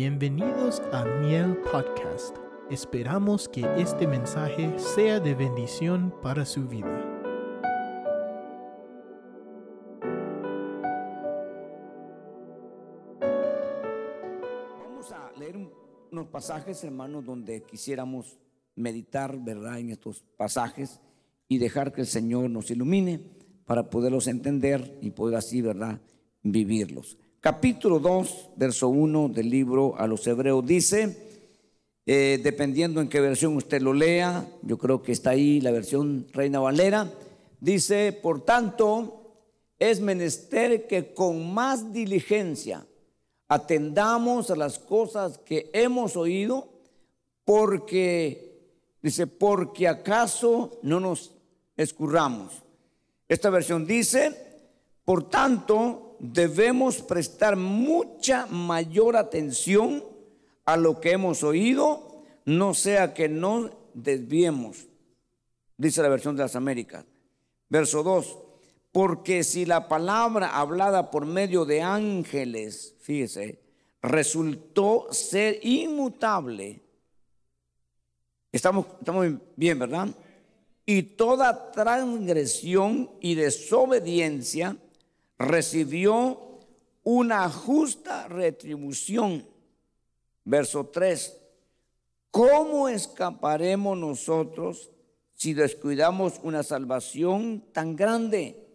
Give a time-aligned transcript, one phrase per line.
[0.00, 2.36] Bienvenidos a Miel Podcast.
[2.70, 7.02] Esperamos que este mensaje sea de bendición para su vida.
[14.82, 15.70] Vamos a leer un-
[16.12, 18.38] unos pasajes, hermanos, donde quisiéramos
[18.74, 21.00] meditar, ¿verdad?, en estos pasajes
[21.48, 23.20] y dejar que el Señor nos ilumine
[23.64, 26.00] para poderlos entender y poder así, ¿verdad?,
[26.42, 27.18] vivirlos.
[27.46, 31.16] Capítulo 2, verso 1 del libro a los Hebreos dice,
[32.04, 36.26] eh, dependiendo en qué versión usted lo lea, yo creo que está ahí la versión
[36.32, 37.08] Reina Valera,
[37.60, 39.36] dice, por tanto,
[39.78, 42.84] es menester que con más diligencia
[43.46, 46.68] atendamos a las cosas que hemos oído,
[47.44, 51.30] porque, dice, porque acaso no nos
[51.76, 52.64] escurramos.
[53.28, 54.32] Esta versión dice,
[55.04, 60.04] por tanto, debemos prestar mucha mayor atención
[60.64, 64.86] a lo que hemos oído, no sea que nos desviemos,
[65.76, 67.04] dice la versión de las Américas.
[67.68, 68.38] Verso 2,
[68.92, 73.60] porque si la palabra hablada por medio de ángeles, fíjese,
[74.02, 76.82] resultó ser inmutable,
[78.52, 80.08] estamos, estamos bien, ¿verdad?
[80.84, 84.76] Y toda transgresión y desobediencia
[85.38, 86.60] recibió
[87.02, 89.44] una justa retribución.
[90.44, 91.40] Verso 3.
[92.30, 94.90] ¿Cómo escaparemos nosotros
[95.34, 98.66] si descuidamos una salvación tan grande,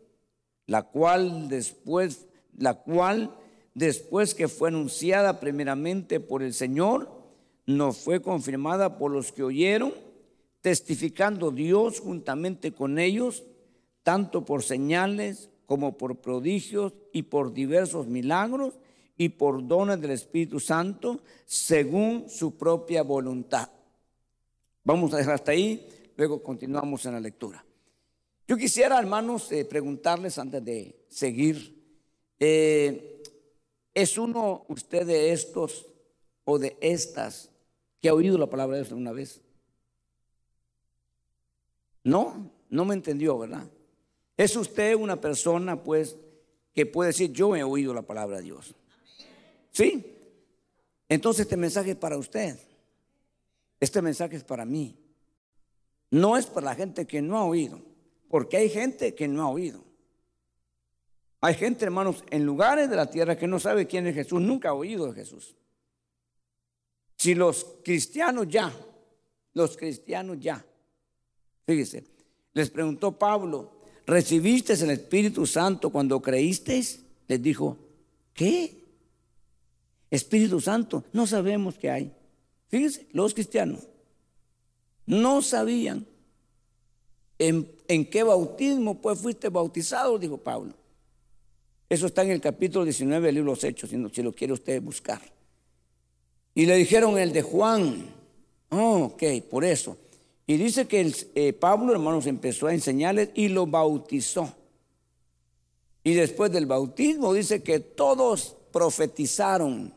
[0.67, 3.35] la cual después, la cual
[3.73, 7.09] después que fue anunciada primeramente por el Señor,
[7.65, 9.93] nos fue confirmada por los que oyeron,
[10.61, 13.43] testificando Dios juntamente con ellos,
[14.03, 18.73] tanto por señales como por prodigios y por diversos milagros
[19.17, 23.69] y por dones del Espíritu Santo, según su propia voluntad.
[24.83, 25.87] Vamos a dejar hasta ahí,
[26.17, 27.63] luego continuamos en la lectura.
[28.47, 31.81] Yo quisiera, hermanos, eh, preguntarles antes de seguir,
[32.39, 33.21] eh,
[33.93, 35.85] ¿es uno usted de estos
[36.43, 37.49] o de estas
[38.01, 39.41] que ha oído la palabra de Dios alguna vez?
[42.03, 43.69] No, no me entendió, ¿verdad?
[44.41, 46.17] ¿Es usted una persona, pues,
[46.73, 48.73] que puede decir, yo he oído la palabra de Dios?
[49.69, 50.17] ¿Sí?
[51.07, 52.57] Entonces este mensaje es para usted.
[53.79, 54.97] Este mensaje es para mí.
[56.09, 57.83] No es para la gente que no ha oído,
[58.29, 59.83] porque hay gente que no ha oído.
[61.41, 64.69] Hay gente, hermanos, en lugares de la tierra que no sabe quién es Jesús, nunca
[64.69, 65.55] ha oído de Jesús.
[67.15, 68.73] Si los cristianos ya,
[69.53, 70.65] los cristianos ya,
[71.67, 72.05] fíjese,
[72.53, 77.01] les preguntó Pablo, ¿recibiste el Espíritu Santo cuando creísteis?
[77.27, 77.77] Les dijo,
[78.33, 78.83] ¿qué?
[80.09, 82.11] Espíritu Santo, no sabemos qué hay.
[82.67, 83.87] Fíjense, los cristianos
[85.05, 86.05] no sabían
[87.39, 90.73] en, en, qué bautismo pues fuiste bautizado, dijo Pablo.
[91.89, 94.31] Eso está en el capítulo 19 del libro de los Hechos, si, no, si lo
[94.31, 95.21] quiere usted buscar.
[96.53, 98.05] Y le dijeron el de Juan.
[98.69, 99.97] Oh, ok, por eso.
[100.51, 104.53] Y dice que eh, Pablo, hermanos, empezó a enseñarles y lo bautizó.
[106.03, 109.93] Y después del bautismo dice que todos profetizaron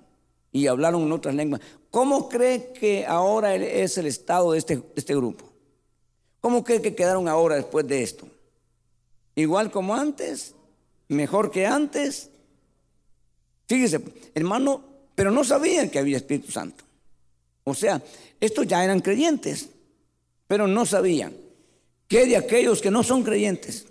[0.53, 1.61] y hablaron en otras lenguas.
[1.91, 5.45] ¿Cómo cree que ahora es el estado de este, este grupo?
[6.41, 8.29] ¿Cómo cree que quedaron ahora después de esto?
[9.35, 10.55] ¿Igual como antes?
[11.09, 12.31] ¿Mejor que antes?
[13.67, 14.01] Fíjese,
[14.37, 14.85] hermano,
[15.17, 16.85] pero no sabían que había Espíritu Santo.
[17.65, 18.01] O sea,
[18.39, 19.71] estos ya eran creyentes,
[20.47, 21.35] pero no sabían.
[22.09, 23.87] ¿Qué de aquellos que no son creyentes?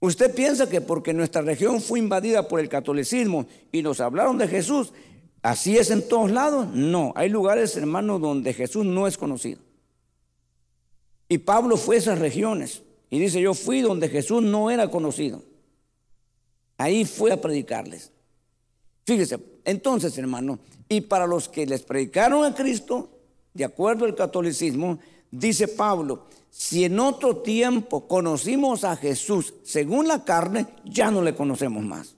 [0.00, 4.46] Usted piensa que porque nuestra región fue invadida por el catolicismo y nos hablaron de
[4.46, 4.92] Jesús,
[5.42, 6.68] ¿así es en todos lados?
[6.72, 9.60] No, hay lugares, hermanos, donde Jesús no es conocido.
[11.28, 15.42] Y Pablo fue a esas regiones y dice, yo fui donde Jesús no era conocido.
[16.78, 18.12] Ahí fue a predicarles.
[19.04, 23.15] Fíjese, entonces, hermano, y para los que les predicaron a Cristo,
[23.56, 24.98] de acuerdo al catolicismo,
[25.30, 31.34] dice Pablo, si en otro tiempo conocimos a Jesús según la carne, ya no le
[31.34, 32.14] conocemos más.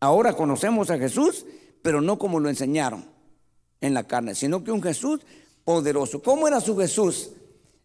[0.00, 1.44] Ahora conocemos a Jesús,
[1.82, 3.04] pero no como lo enseñaron
[3.80, 5.20] en la carne, sino que un Jesús
[5.64, 6.22] poderoso.
[6.22, 7.30] ¿Cómo era su Jesús?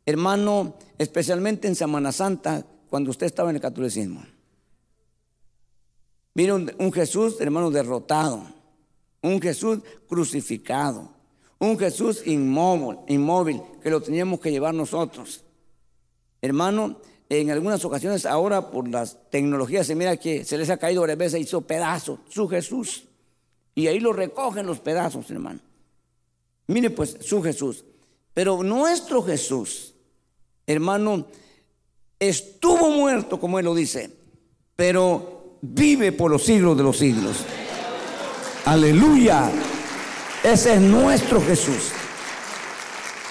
[0.05, 4.23] Hermano, especialmente en Semana Santa, cuando usted estaba en el catolicismo.
[6.33, 8.43] Mira un, un Jesús, hermano, derrotado.
[9.21, 11.20] Un Jesús crucificado.
[11.61, 15.43] Un Jesús inmóvil, inmóvil que lo teníamos que llevar nosotros.
[16.41, 16.97] Hermano,
[17.29, 21.19] en algunas ocasiones ahora por las tecnologías se mira que se les ha caído varias
[21.19, 23.03] veces, hizo pedazos su Jesús.
[23.75, 25.59] y ahí lo recogen los pedazos, hermano.
[26.65, 27.85] Mire pues su Jesús.
[28.33, 29.93] Pero nuestro Jesús,
[30.65, 31.27] hermano,
[32.17, 34.09] estuvo muerto, como él lo dice,
[34.75, 37.37] pero vive por los siglos de los siglos.
[38.65, 39.51] Aleluya.
[40.43, 41.91] Ese es nuestro Jesús.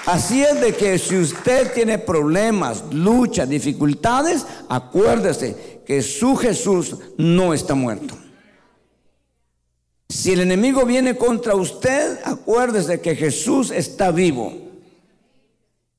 [0.07, 7.53] Así es de que si usted tiene problemas, luchas, dificultades, acuérdese que su Jesús no
[7.53, 8.17] está muerto.
[10.09, 14.53] Si el enemigo viene contra usted, acuérdese que Jesús está vivo.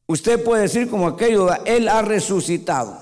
[0.07, 2.97] Usted puede decir como aquello, Él ha resucitado.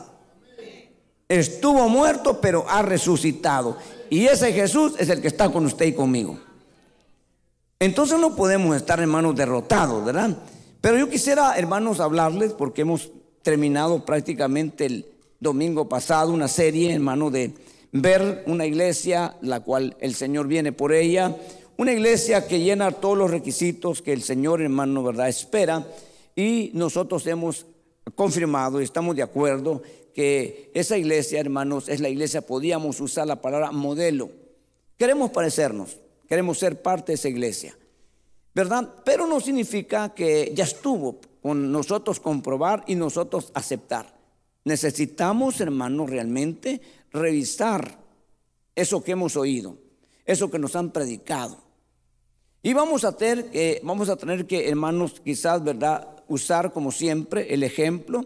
[1.28, 3.78] Estuvo muerto, pero ha resucitado.
[4.10, 6.40] Y ese Jesús es el que está con usted y conmigo.
[7.82, 10.38] Entonces no podemos estar, hermanos, derrotados, ¿verdad?
[10.82, 13.10] Pero yo quisiera, hermanos, hablarles, porque hemos
[13.42, 15.06] terminado prácticamente el
[15.40, 17.54] domingo pasado una serie, hermano, de
[17.94, 21.38] ver una iglesia, la cual el Señor viene por ella,
[21.78, 25.88] una iglesia que llena todos los requisitos que el Señor, hermano, ¿verdad?, espera.
[26.36, 27.66] Y nosotros hemos
[28.14, 29.82] confirmado y estamos de acuerdo
[30.14, 34.30] que esa iglesia, hermanos, es la iglesia, podíamos usar la palabra modelo.
[34.98, 35.98] Queremos parecernos,
[36.30, 37.76] queremos ser parte de esa iglesia.
[38.54, 38.94] ¿verdad?
[39.06, 44.14] Pero no significa que ya estuvo con nosotros comprobar y nosotros aceptar.
[44.66, 46.82] Necesitamos, hermanos, realmente
[47.12, 48.00] revisar
[48.76, 49.78] eso que hemos oído,
[50.26, 51.58] eso que nos han predicado.
[52.62, 56.08] Y vamos a tener, que vamos a tener que, hermanos, quizás, ¿verdad?
[56.28, 58.26] Usar como siempre el ejemplo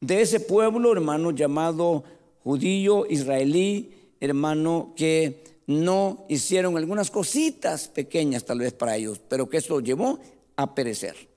[0.00, 2.04] de ese pueblo, hermano, llamado
[2.44, 9.58] judío, israelí, hermano, que no hicieron algunas cositas pequeñas tal vez para ellos, pero que
[9.58, 10.18] eso llevó
[10.56, 11.28] a perecer.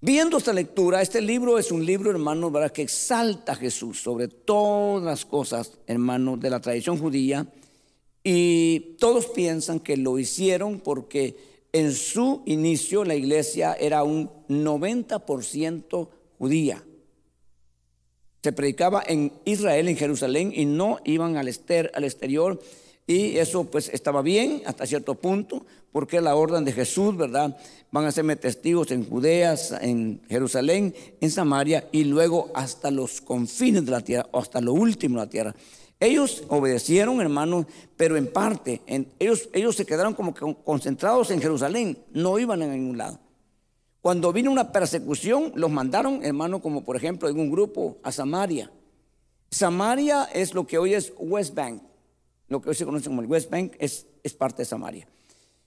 [0.00, 2.70] Viendo esta lectura, este libro es un libro, hermano, ¿verdad?
[2.70, 7.46] que exalta a Jesús sobre todas las cosas, hermano, de la tradición judía.
[8.22, 11.36] Y todos piensan que lo hicieron porque
[11.72, 16.08] en su inicio la iglesia era un 90%
[16.38, 16.84] judía
[18.46, 22.62] se predicaba en Israel, en Jerusalén, y no iban al, al exterior.
[23.04, 27.56] Y eso pues estaba bien hasta cierto punto, porque la orden de Jesús, ¿verdad?
[27.90, 33.84] Van a serme testigos en Judea, en Jerusalén, en Samaria y luego hasta los confines
[33.84, 35.54] de la tierra, o hasta lo último de la tierra.
[35.98, 37.66] Ellos obedecieron, hermanos,
[37.96, 38.80] pero en parte,
[39.18, 40.32] ellos, ellos se quedaron como
[40.62, 43.18] concentrados en Jerusalén, no iban a ningún lado.
[44.06, 48.70] Cuando vino una persecución, los mandaron, hermano, como por ejemplo en un grupo a Samaria.
[49.50, 51.82] Samaria es lo que hoy es West Bank.
[52.46, 55.08] Lo que hoy se conoce como el West Bank es, es parte de Samaria.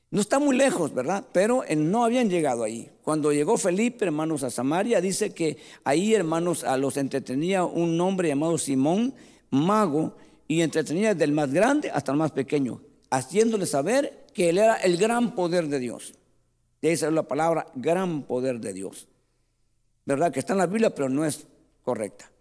[0.09, 1.25] No está muy lejos, ¿verdad?
[1.33, 2.89] Pero no habían llegado ahí.
[3.03, 8.29] Cuando llegó Felipe, hermanos, a Samaria, dice que ahí, hermanos, a los entretenía un hombre
[8.29, 9.13] llamado Simón,
[9.49, 10.15] mago,
[10.47, 14.75] y entretenía desde el más grande hasta el más pequeño, haciéndole saber que él era
[14.75, 16.13] el gran poder de Dios.
[16.81, 19.07] De ahí salió la palabra gran poder de Dios.
[20.05, 20.31] ¿Verdad?
[20.31, 21.45] Que está en la Biblia, pero no es
[21.83, 22.31] correcta.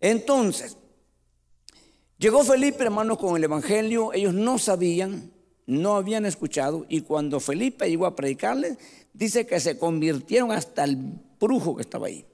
[0.00, 0.76] Entonces,
[2.18, 4.12] llegó Felipe, hermano, con el Evangelio.
[4.12, 5.30] Ellos no sabían,
[5.66, 6.86] no habían escuchado.
[6.88, 8.78] Y cuando Felipe llegó a predicarles,
[9.12, 10.96] dice que se convirtieron hasta el
[11.38, 12.24] brujo que estaba ahí.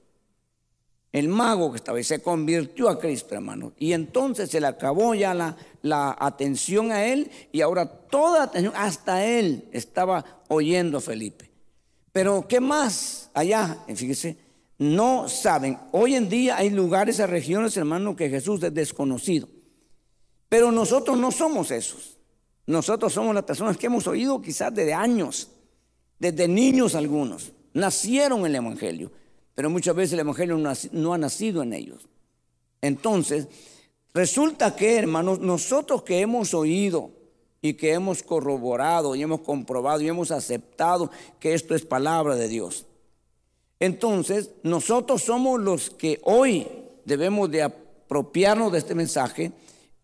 [1.11, 3.73] El mago que estaba ahí se convirtió a Cristo, hermano.
[3.77, 8.73] Y entonces se le acabó ya la, la atención a él y ahora toda atención,
[8.75, 11.46] hasta él estaba oyendo a Felipe.
[12.17, 13.77] Pero ¿qué más allá?
[13.93, 14.37] Fíjese,
[14.79, 15.77] no saben.
[15.91, 19.47] Hoy en día hay lugares, y regiones, hermano, que Jesús es desconocido.
[20.49, 22.17] Pero nosotros no somos esos.
[22.65, 25.51] Nosotros somos las personas que hemos oído quizás desde años,
[26.17, 27.51] desde niños algunos.
[27.73, 29.11] Nacieron en el Evangelio,
[29.53, 32.09] pero muchas veces el Evangelio no ha nacido en ellos.
[32.81, 33.47] Entonces,
[34.15, 37.11] resulta que, hermanos, nosotros que hemos oído
[37.67, 42.47] y que hemos corroborado y hemos comprobado y hemos aceptado que esto es palabra de
[42.47, 42.85] Dios.
[43.79, 46.65] Entonces, nosotros somos los que hoy
[47.05, 49.51] debemos de apropiarnos de este mensaje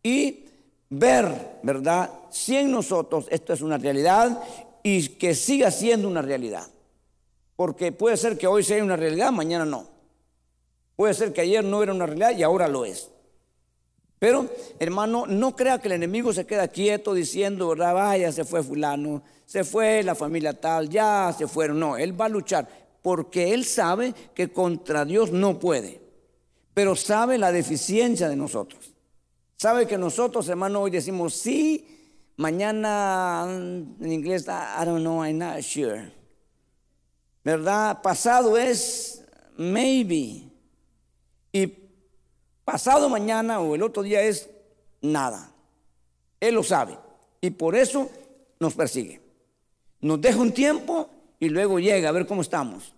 [0.04, 0.46] y
[0.90, 2.12] ver, ¿verdad?
[2.30, 4.44] Si en nosotros esto es una realidad
[4.84, 6.68] y que siga siendo una realidad.
[7.56, 9.88] Porque puede ser que hoy sea una realidad, mañana no.
[10.96, 13.10] Puede ser que ayer no era una realidad y ahora lo es.
[14.24, 14.50] Pero,
[14.80, 17.94] hermano, no crea que el enemigo se queda quieto diciendo, ¿verdad?
[17.94, 21.78] Vaya, se fue fulano, se fue la familia tal, ya se fueron.
[21.78, 22.66] No, él va a luchar
[23.02, 26.00] porque él sabe que contra Dios no puede.
[26.74, 28.94] Pero sabe la deficiencia de nosotros.
[29.58, 31.86] Sabe que nosotros, hermano, hoy decimos sí,
[32.38, 36.14] mañana en inglés, I don't know, I'm not sure.
[37.44, 38.02] ¿Verdad?
[38.02, 39.26] Pasado es
[39.58, 40.50] maybe.
[41.52, 41.83] Y
[42.66, 44.50] pasado mañana o el otro día es
[45.02, 45.52] nada.
[46.40, 46.98] Él lo sabe.
[47.42, 48.10] Y por eso
[48.60, 49.22] nos persigue.
[50.02, 52.94] Nos deja un tiempo y luego llega a ver cómo estamos.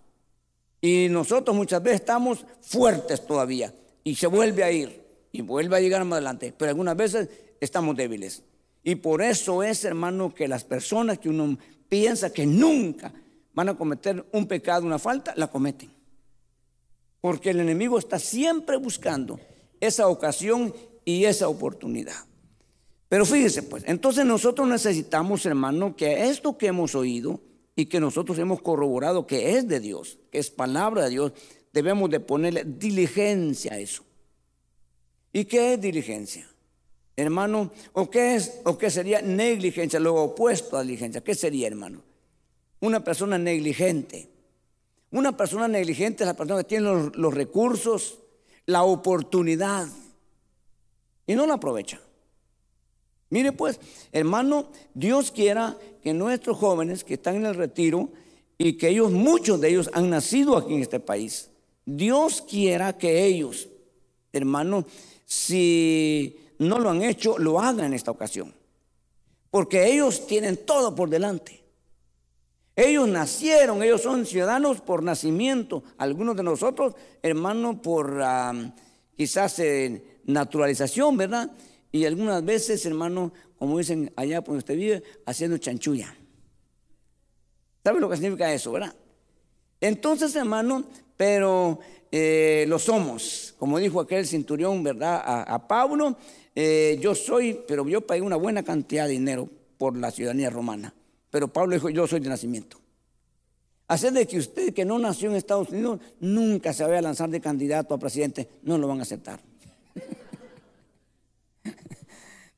[0.80, 5.80] Y nosotros muchas veces estamos fuertes todavía y se vuelve a ir y vuelve a
[5.80, 6.54] llegar más adelante.
[6.56, 7.28] Pero algunas veces
[7.60, 8.42] estamos débiles.
[8.84, 11.58] Y por eso es, hermano, que las personas que uno
[11.88, 13.12] piensa que nunca
[13.52, 15.90] van a cometer un pecado, una falta, la cometen.
[17.20, 19.40] Porque el enemigo está siempre buscando
[19.80, 22.26] esa ocasión y esa oportunidad.
[23.08, 27.40] Pero fíjese, pues, entonces nosotros necesitamos, hermano, que esto que hemos oído
[27.76, 31.32] y que nosotros hemos corroborado que es de Dios, que es palabra de Dios,
[31.72, 34.02] debemos de ponerle diligencia a eso.
[35.32, 36.48] ¿Y qué es diligencia?
[37.14, 41.22] Hermano, ¿o qué es o qué sería negligencia, lo opuesto a diligencia?
[41.22, 42.02] ¿Qué sería, hermano?
[42.80, 44.30] Una persona negligente.
[45.10, 48.18] Una persona negligente es la persona que tiene los, los recursos,
[48.66, 49.88] la oportunidad
[51.26, 52.00] y no la aprovecha.
[53.30, 53.80] Mire pues,
[54.12, 58.10] hermano, Dios quiera que nuestros jóvenes que están en el retiro
[58.58, 61.50] y que ellos, muchos de ellos han nacido aquí en este país,
[61.84, 63.68] Dios quiera que ellos,
[64.32, 64.86] hermano,
[65.24, 68.54] si no lo han hecho, lo hagan en esta ocasión.
[69.50, 71.65] Porque ellos tienen todo por delante.
[72.76, 75.82] Ellos nacieron, ellos son ciudadanos por nacimiento.
[75.96, 78.22] Algunos de nosotros, hermano, por
[79.16, 81.50] quizás eh, naturalización, ¿verdad?
[81.90, 86.14] Y algunas veces, hermano, como dicen allá por donde usted vive, haciendo chanchulla.
[87.82, 88.94] ¿Sabe lo que significa eso, verdad?
[89.80, 90.84] Entonces, hermano,
[91.16, 91.78] pero
[92.12, 93.54] eh, lo somos.
[93.58, 95.22] Como dijo aquel centurión, ¿verdad?
[95.24, 96.18] A, Pablo,
[96.54, 100.92] eh, yo soy, pero yo pagué una buena cantidad de dinero por la ciudadanía romana.
[101.30, 102.78] Pero Pablo dijo, yo soy de nacimiento.
[103.88, 107.30] Hacer de que usted que no nació en Estados Unidos nunca se vaya a lanzar
[107.30, 109.40] de candidato a presidente, no lo van a aceptar.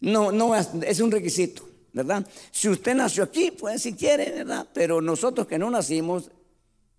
[0.00, 2.24] No, no es un requisito, ¿verdad?
[2.52, 4.68] Si usted nació aquí, pues si quiere, ¿verdad?
[4.72, 6.30] Pero nosotros que no nacimos,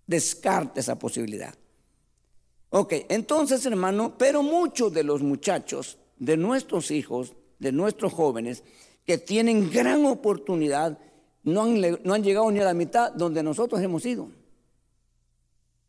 [0.06, 1.54] descarte esa posibilidad.
[2.68, 8.62] Ok, entonces hermano, pero muchos de los muchachos, de nuestros hijos, de nuestros jóvenes,
[9.06, 10.98] que tienen gran oportunidad,
[11.42, 14.28] no han, llegado ni a la mitad donde nosotros hemos ido.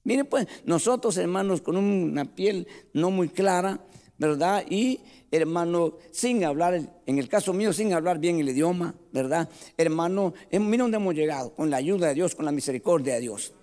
[0.04, 3.80] Miren pues, nosotros hermanos con una piel no muy clara,
[4.18, 4.64] ¿verdad?
[4.70, 9.50] Y hermano, sin hablar, en el caso mío, sin hablar bien el idioma, ¿verdad?
[9.78, 13.54] Hermano, mira dónde hemos llegado, con la ayuda de Dios, con la misericordia de Dios.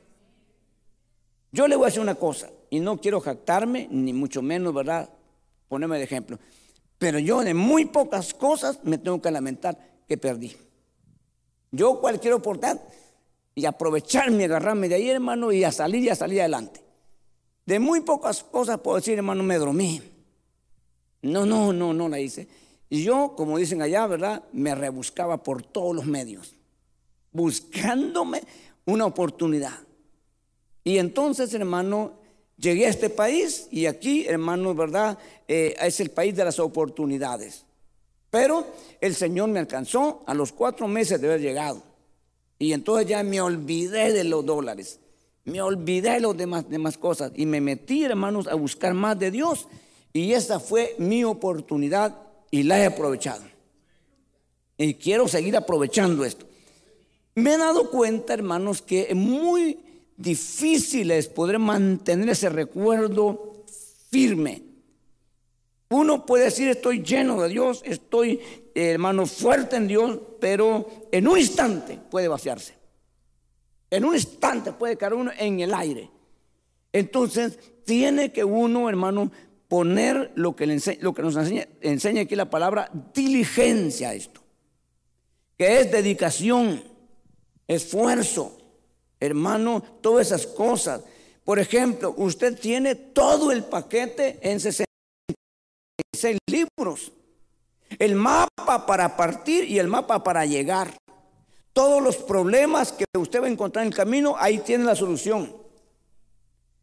[1.50, 5.08] Yo le voy a decir una cosa, y no quiero jactarme, ni mucho menos, ¿verdad?
[5.68, 6.38] Ponerme de ejemplo.
[6.98, 10.56] Pero yo de muy pocas cosas me tengo que lamentar que perdí.
[11.70, 12.80] Yo cualquier oportunidad
[13.54, 16.80] y aprovecharme, agarrarme de ahí, hermano, y a salir y a salir adelante.
[17.66, 20.00] De muy pocas cosas puedo decir, hermano, me dormí.
[21.22, 22.48] No, no, no, no la hice.
[22.88, 24.44] Y yo, como dicen allá, ¿verdad?
[24.52, 26.54] Me rebuscaba por todos los medios,
[27.32, 28.42] buscándome
[28.86, 29.78] una oportunidad.
[30.84, 32.12] Y entonces, hermano,
[32.56, 35.18] llegué a este país y aquí, hermano, ¿verdad?
[35.46, 37.66] Eh, es el país de las oportunidades.
[38.30, 38.66] Pero
[39.00, 41.82] el Señor me alcanzó a los cuatro meses de haber llegado.
[42.58, 45.00] Y entonces ya me olvidé de los dólares.
[45.44, 47.32] Me olvidé de las demás, cosas.
[47.34, 49.66] Y me metí, hermanos, a buscar más de Dios.
[50.12, 52.18] Y esa fue mi oportunidad
[52.50, 53.44] y la he aprovechado.
[54.76, 56.46] Y quiero seguir aprovechando esto.
[57.34, 59.78] Me he dado cuenta, hermanos, que es muy
[60.18, 63.64] difícil es poder mantener ese recuerdo
[64.10, 64.67] firme.
[65.90, 68.40] Uno puede decir estoy lleno de Dios, estoy
[68.74, 72.74] hermano fuerte en Dios, pero en un instante puede vaciarse.
[73.90, 76.10] En un instante puede caer uno en el aire.
[76.92, 79.30] Entonces tiene que uno, hermano,
[79.66, 80.66] poner lo que,
[81.00, 84.42] lo que nos enseña, enseña aquí la palabra diligencia a esto,
[85.56, 86.82] que es dedicación,
[87.66, 88.58] esfuerzo,
[89.20, 91.02] hermano, todas esas cosas.
[91.44, 94.60] Por ejemplo, usted tiene todo el paquete en
[96.18, 97.12] 66 libros.
[97.98, 100.96] El mapa para partir y el mapa para llegar.
[101.72, 105.54] Todos los problemas que usted va a encontrar en el camino, ahí tiene la solución.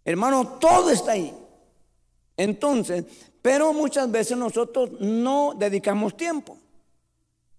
[0.03, 1.33] Hermano, todo está ahí.
[2.37, 3.05] Entonces,
[3.41, 6.57] pero muchas veces nosotros no dedicamos tiempo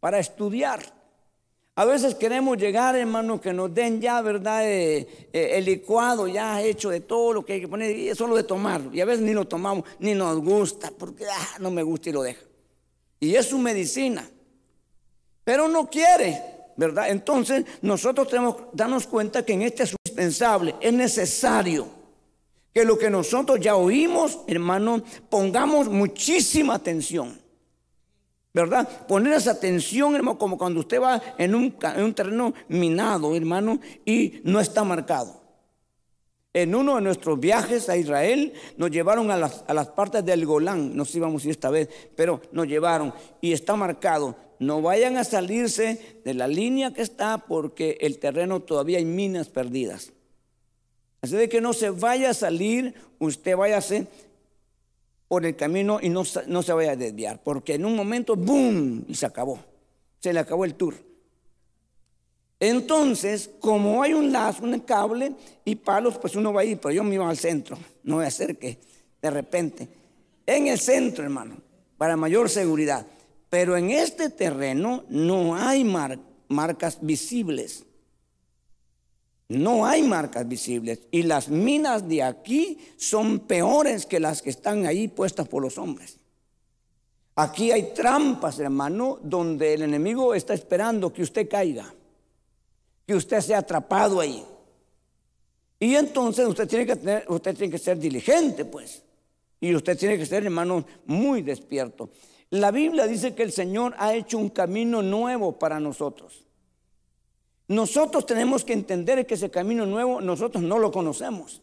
[0.00, 0.95] para estudiar.
[1.78, 4.66] A veces queremos llegar, hermano, que nos den ya, ¿verdad?
[4.66, 8.16] Eh, eh, el licuado ya hecho de todo lo que hay que poner, y es
[8.16, 8.94] solo de tomarlo.
[8.94, 12.12] Y a veces ni lo tomamos, ni nos gusta, porque ah, no me gusta y
[12.14, 12.40] lo deja.
[13.20, 14.26] Y es su medicina.
[15.44, 16.40] Pero no quiere,
[16.78, 17.10] ¿verdad?
[17.10, 21.88] Entonces nosotros tenemos que darnos cuenta que en este es indispensable, es necesario
[22.72, 27.38] que lo que nosotros ya oímos, hermano, pongamos muchísima atención.
[28.56, 29.06] ¿Verdad?
[29.06, 33.78] Poner esa atención, hermano, como cuando usted va en un, en un terreno minado, hermano,
[34.06, 35.42] y no está marcado.
[36.54, 40.46] En uno de nuestros viajes a Israel nos llevaron a las, a las partes del
[40.46, 44.34] Golán, nos íbamos a ir esta vez, pero nos llevaron y está marcado.
[44.58, 49.50] No vayan a salirse de la línea que está porque el terreno todavía hay minas
[49.50, 50.14] perdidas.
[51.20, 54.06] Así de que no se vaya a salir, usted váyase
[55.28, 59.04] por el camino y no, no se vaya a desviar, porque en un momento, ¡boom!
[59.08, 59.58] y se acabó.
[60.20, 60.94] Se le acabó el tour.
[62.58, 65.32] Entonces, como hay un lazo, un cable
[65.64, 68.24] y palos, pues uno va a ir, pero yo me iba al centro, no voy
[68.24, 69.88] a de repente,
[70.46, 71.56] en el centro, hermano,
[71.98, 73.06] para mayor seguridad.
[73.50, 75.84] Pero en este terreno no hay
[76.48, 77.84] marcas visibles.
[79.48, 81.00] No hay marcas visibles.
[81.10, 85.78] Y las minas de aquí son peores que las que están ahí puestas por los
[85.78, 86.18] hombres.
[87.36, 91.92] Aquí hay trampas, hermano, donde el enemigo está esperando que usted caiga,
[93.06, 94.42] que usted sea atrapado ahí.
[95.78, 99.02] Y entonces usted tiene que tener, usted tiene que ser diligente, pues.
[99.60, 102.10] Y usted tiene que ser, hermano, muy despierto.
[102.50, 106.45] La Biblia dice que el Señor ha hecho un camino nuevo para nosotros.
[107.68, 111.62] Nosotros tenemos que entender que ese camino nuevo nosotros no lo conocemos.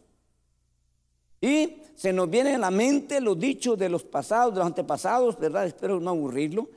[1.40, 5.38] Y se nos viene a la mente los dichos de los pasados, de los antepasados,
[5.38, 5.66] ¿verdad?
[5.66, 6.68] Espero no aburrirlo.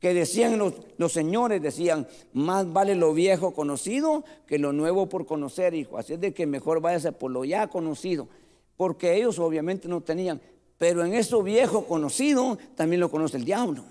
[0.00, 5.74] Que decían los, señores, decían, más vale lo viejo conocido que lo nuevo por conocer,
[5.74, 5.96] hijo.
[5.96, 8.28] Así es de que mejor váyase por lo ya conocido.
[8.76, 10.40] Porque ellos obviamente no tenían.
[10.76, 13.84] Pero en eso viejo conocido también lo conoce el diablo.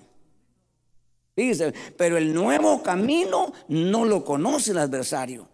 [1.96, 5.46] Pero el nuevo camino no lo conoce el adversario.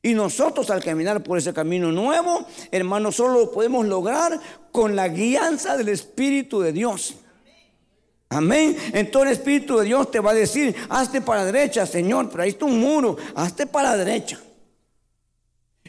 [0.00, 4.38] Y nosotros al caminar por ese camino nuevo, hermano, solo lo podemos lograr
[4.70, 7.14] con la guianza del Espíritu de Dios.
[8.28, 8.76] Amén.
[8.92, 12.44] Entonces el Espíritu de Dios te va a decir, hazte para la derecha, Señor, pero
[12.44, 14.40] ahí está un muro, hazte para la derecha.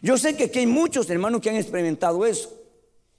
[0.02, 2.63] Yo sé que aquí hay muchos hermanos que han experimentado eso.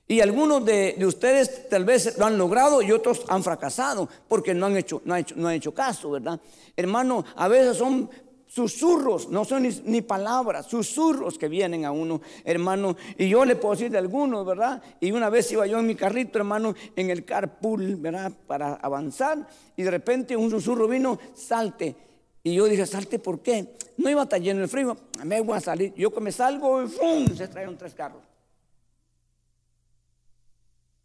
[0.07, 4.67] Y algunos de, ustedes tal vez lo han logrado y otros han fracasado porque no
[4.67, 6.39] han hecho, no hecho, no han hecho caso, ¿verdad?
[6.77, 8.11] Hermano, a veces son
[8.47, 12.97] susurros, no son ni, palabras, susurros que vienen a uno, hermano.
[13.17, 14.83] Y yo le puedo decir de algunos, ¿verdad?
[15.01, 18.31] Y una vez iba yo en mi carrito, hermano, en el carpool, ¿verdad?
[18.47, 19.49] Para avanzar.
[19.75, 21.97] Y de repente un susurro vino, salte.
[22.43, 23.75] Y yo dije, salte, ¿por qué?
[23.97, 25.95] No iba a estar lleno el frío, me voy a salir.
[25.95, 27.27] Yo que me salgo, ¡fum!
[27.35, 28.34] Se trajeron tres carros.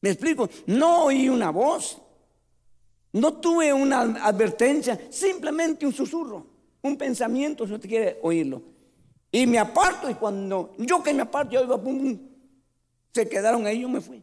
[0.01, 0.49] ¿Me explico?
[0.67, 2.01] No oí una voz.
[3.11, 6.45] No tuve una advertencia, simplemente un susurro,
[6.83, 8.61] un pensamiento, si usted quiere oírlo.
[9.31, 12.19] Y me aparto y cuando yo que me aparto, yo iba, pum, pum,
[13.11, 14.21] se quedaron ahí, yo me fui.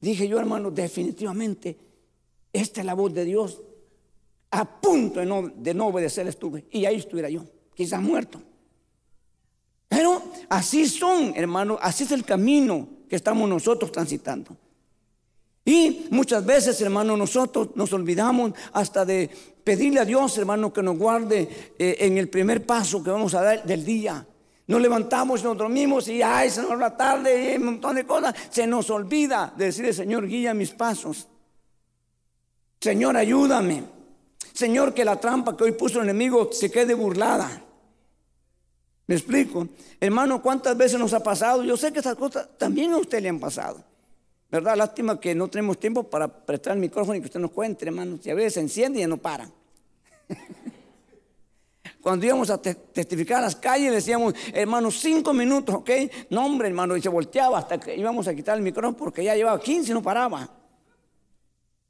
[0.00, 1.76] Dije yo, hermano, definitivamente,
[2.52, 3.60] esta es la voz de Dios.
[4.50, 6.66] A punto de no, de no obedecer estuve.
[6.70, 8.40] Y ahí estuviera yo, quizás muerto.
[9.88, 14.56] Pero así son, hermano, así es el camino que estamos nosotros transitando.
[15.64, 19.30] Y muchas veces, hermano, nosotros nos olvidamos hasta de
[19.62, 23.42] pedirle a Dios, hermano, que nos guarde eh, en el primer paso que vamos a
[23.42, 24.26] dar del día.
[24.66, 28.34] Nos levantamos nos dormimos y ay, se nos la tarde y un montón de cosas.
[28.50, 31.28] Se nos olvida de decirle, Señor, guía mis pasos.
[32.80, 33.84] Señor, ayúdame.
[34.52, 37.62] Señor, que la trampa que hoy puso el enemigo se quede burlada.
[39.06, 39.68] ¿Me explico?
[40.00, 41.64] Hermano, ¿cuántas veces nos ha pasado?
[41.64, 43.84] Yo sé que esas cosas también a usted le han pasado.
[44.52, 44.76] ¿Verdad?
[44.76, 48.18] Lástima que no tenemos tiempo para prestar el micrófono y que usted nos cuente, hermano.
[48.22, 49.48] Si a veces se enciende y ya no para.
[52.02, 55.90] Cuando íbamos a testificar a las calles, decíamos, hermano, cinco minutos, ¿ok?
[56.28, 59.34] No, hombre, hermano, y se volteaba hasta que íbamos a quitar el micrófono porque ya
[59.34, 60.50] llevaba 15 y no paraba.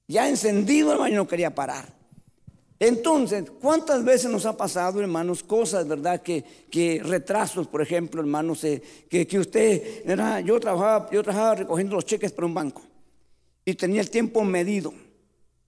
[0.07, 1.92] Ya encendido, hermano, y no quería parar.
[2.83, 6.21] Entonces, ¿cuántas veces nos ha pasado, hermanos, cosas, verdad?
[6.21, 12.05] Que, retrasos, por ejemplo, hermanos, eh, que, usted, era, yo, trabajaba, yo trabajaba recogiendo los
[12.05, 12.83] cheques para un banco
[13.64, 14.92] y tenía el tiempo medido.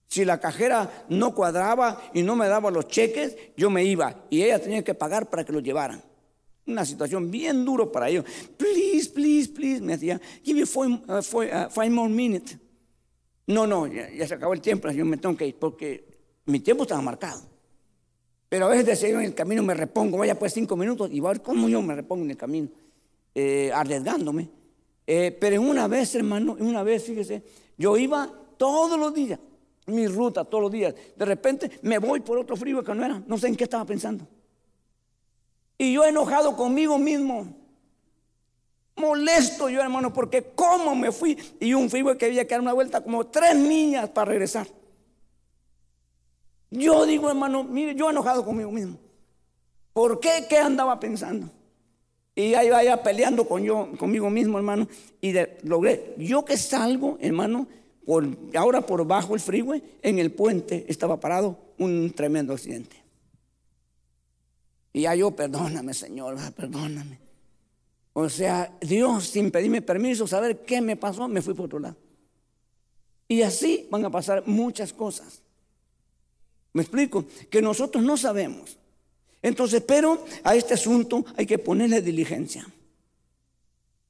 [0.08, 4.42] Si la cajera no cuadraba y no me daba los cheques, yo me iba y
[4.42, 6.02] ella tenía que pagar para que los llevaran.
[6.66, 8.24] Una situación bien duro para ellos.
[8.56, 12.56] Please, please, please, me decía, give me five, uh, uh, more minutes.
[13.46, 16.13] No, no, ya, se acabó el tiempo, yo me tengo que ir porque
[16.46, 17.42] mi tiempo estaba marcado.
[18.48, 21.30] Pero a veces decía en el camino me repongo, vaya pues cinco minutos y va
[21.30, 22.68] a ver cómo yo me repongo en el camino,
[23.34, 24.48] eh, arriesgándome.
[25.06, 27.42] Eh, pero una vez, hermano, una vez, fíjese,
[27.76, 29.38] yo iba todos los días,
[29.86, 30.94] mi ruta todos los días.
[31.16, 33.84] De repente me voy por otro frío que no era, no sé en qué estaba
[33.84, 34.26] pensando.
[35.76, 37.46] Y yo enojado conmigo mismo.
[38.96, 41.36] Molesto yo, hermano, porque cómo me fui.
[41.58, 44.68] Y un frío que había que dar una vuelta como tres millas para regresar.
[46.74, 48.98] Yo digo, hermano, mire, yo enojado conmigo mismo.
[49.92, 50.46] ¿Por qué?
[50.48, 51.48] ¿Qué andaba pensando?
[52.34, 54.88] Y ahí vaya peleando con yo, conmigo mismo, hermano.
[55.20, 57.68] Y logré, yo que salgo, hermano,
[58.04, 62.96] por, ahora por bajo el freeway, en el puente estaba parado un tremendo accidente.
[64.92, 67.20] Y ya yo, perdóname, Señor, perdóname.
[68.14, 71.96] O sea, Dios, sin pedirme permiso, saber qué me pasó, me fui por otro lado.
[73.28, 75.43] Y así van a pasar muchas cosas.
[76.74, 77.24] ¿Me explico?
[77.48, 78.76] Que nosotros no sabemos.
[79.40, 82.66] Entonces, pero a este asunto hay que ponerle diligencia.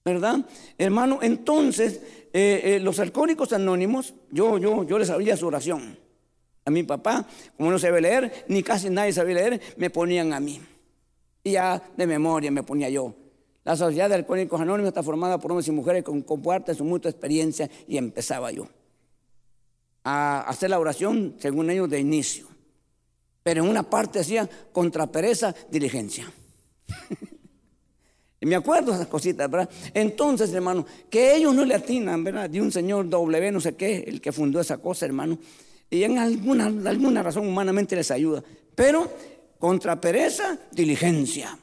[0.04, 0.44] ¿Verdad?
[0.76, 2.00] Hermano, entonces,
[2.32, 5.98] eh, eh, los alcohólicos anónimos, yo, yo, yo les abría su oración.
[6.64, 10.40] A mi papá, como no sabía leer, ni casi nadie sabía leer, me ponían a
[10.40, 10.60] mí.
[11.42, 13.14] Y ya de memoria me ponía yo.
[13.64, 17.10] La sociedad de alcohólicos anónimos está formada por hombres y mujeres con comparten su mutua
[17.10, 18.68] experiencia y empezaba yo
[20.04, 22.53] a hacer la oración según ellos de inicio.
[23.44, 26.32] Pero en una parte decía, contra pereza, diligencia.
[28.40, 29.68] y me acuerdo de esas cositas, ¿verdad?
[29.92, 32.48] Entonces, hermano, que ellos no le atinan, ¿verdad?
[32.48, 35.38] De un señor W, no sé qué, el que fundó esa cosa, hermano.
[35.90, 38.42] Y en alguna, alguna razón humanamente les ayuda.
[38.74, 39.12] Pero
[39.58, 41.58] contra pereza, diligencia.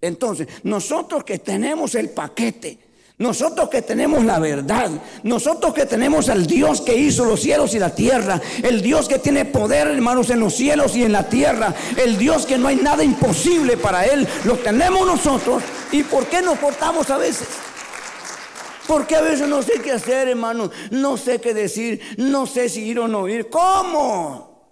[0.00, 2.78] Entonces, nosotros que tenemos el paquete,
[3.20, 4.90] nosotros que tenemos la verdad,
[5.24, 9.18] nosotros que tenemos al Dios que hizo los cielos y la tierra, el Dios que
[9.18, 12.76] tiene poder, hermanos, en los cielos y en la tierra, el Dios que no hay
[12.76, 15.62] nada imposible para Él, lo tenemos nosotros.
[15.92, 17.46] ¿Y por qué nos portamos a veces?
[18.86, 22.84] Porque a veces no sé qué hacer, hermano, no sé qué decir, no sé si
[22.84, 23.50] ir o no ir.
[23.50, 24.64] ¿Cómo?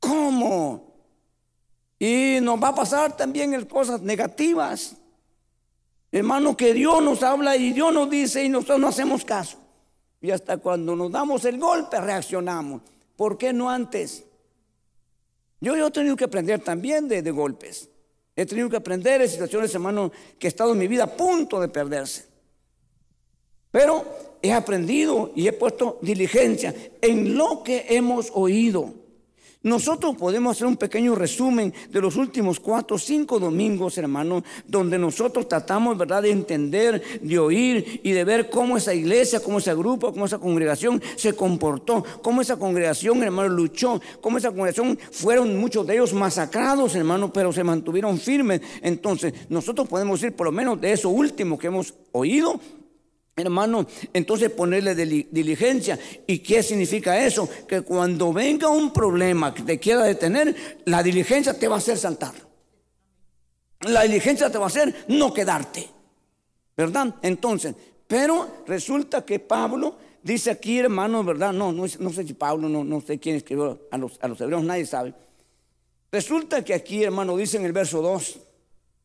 [0.00, 0.94] ¿Cómo?
[1.98, 4.96] Y nos va a pasar también cosas negativas.
[6.12, 9.58] Hermano, que Dios nos habla y Dios nos dice y nosotros no hacemos caso.
[10.20, 12.82] Y hasta cuando nos damos el golpe reaccionamos.
[13.16, 14.24] ¿Por qué no antes?
[15.60, 17.88] Yo, he tenido que aprender también de, de golpes.
[18.34, 21.60] He tenido que aprender de situaciones, hermano, que he estado en mi vida a punto
[21.60, 22.26] de perderse.
[23.70, 24.04] Pero
[24.42, 28.94] he aprendido y he puesto diligencia en lo que hemos oído.
[29.66, 34.96] Nosotros podemos hacer un pequeño resumen de los últimos cuatro o cinco domingos, hermano, donde
[34.96, 39.74] nosotros tratamos, ¿verdad?, de entender, de oír y de ver cómo esa iglesia, cómo ese
[39.74, 45.58] grupo, cómo esa congregación se comportó, cómo esa congregación, hermano, luchó, cómo esa congregación fueron
[45.58, 48.60] muchos de ellos masacrados, hermano, pero se mantuvieron firmes.
[48.82, 52.60] Entonces, nosotros podemos decir por lo menos de eso último que hemos oído,
[53.38, 55.98] Hermano, entonces ponerle diligencia.
[56.26, 57.46] ¿Y qué significa eso?
[57.68, 61.98] Que cuando venga un problema que te quiera detener, la diligencia te va a hacer
[61.98, 62.32] saltar.
[63.82, 65.86] La diligencia te va a hacer no quedarte.
[66.74, 67.14] ¿Verdad?
[67.20, 67.74] Entonces,
[68.06, 71.52] pero resulta que Pablo dice aquí, hermano, ¿verdad?
[71.52, 74.86] No, no, sé si Pablo, no, sé quién escribió a los, a los hebreos, nadie
[74.86, 75.12] sabe.
[76.10, 78.38] Resulta que aquí, hermano, dice en el verso 2,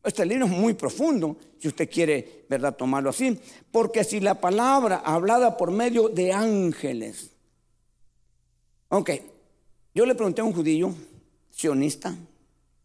[0.04, 3.38] este libro es muy profundo, si usted quiere, ¿verdad?, tomarlo así.
[3.70, 7.30] Porque si la palabra hablada por medio de ángeles.
[8.88, 9.10] Ok,
[9.94, 10.94] yo le pregunté a un judío
[11.50, 12.16] sionista,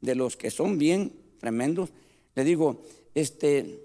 [0.02, 1.90] de los que son bien tremendos,
[2.36, 2.82] le digo,
[3.16, 3.80] este,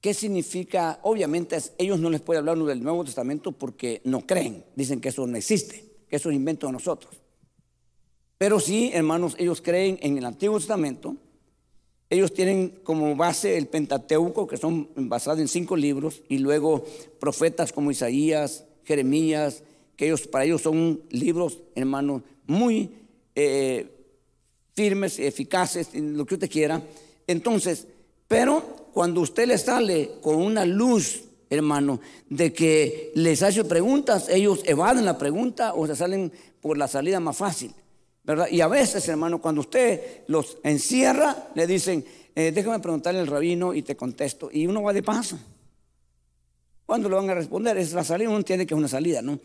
[0.00, 0.98] ¿qué significa?
[1.02, 5.26] Obviamente ellos no les pueden hablar del Nuevo Testamento porque no creen, dicen que eso
[5.26, 7.14] no existe, que eso es invento de nosotros.
[8.38, 11.16] Pero sí, hermanos, ellos creen en el Antiguo Testamento
[12.10, 16.84] ellos tienen como base el Pentateuco, que son basados en cinco libros, y luego
[17.20, 19.62] profetas como Isaías, Jeremías,
[19.96, 22.90] que ellos, para ellos son libros, hermanos, muy
[23.34, 23.86] eh,
[24.74, 26.82] firmes, eficaces, lo que usted quiera.
[27.26, 27.86] Entonces,
[28.26, 34.60] pero cuando usted le sale con una luz, hermano, de que les hace preguntas, ellos
[34.64, 37.74] evaden la pregunta o se salen por la salida más fácil.
[38.50, 43.72] Y a veces, hermano, cuando usted los encierra, le dicen, eh, déjame preguntarle al rabino
[43.72, 44.50] y te contesto.
[44.52, 45.38] Y uno va de paso.
[46.84, 47.76] ¿Cuándo le van a responder?
[47.78, 49.38] Es la salida, uno entiende que es una salida, ¿no?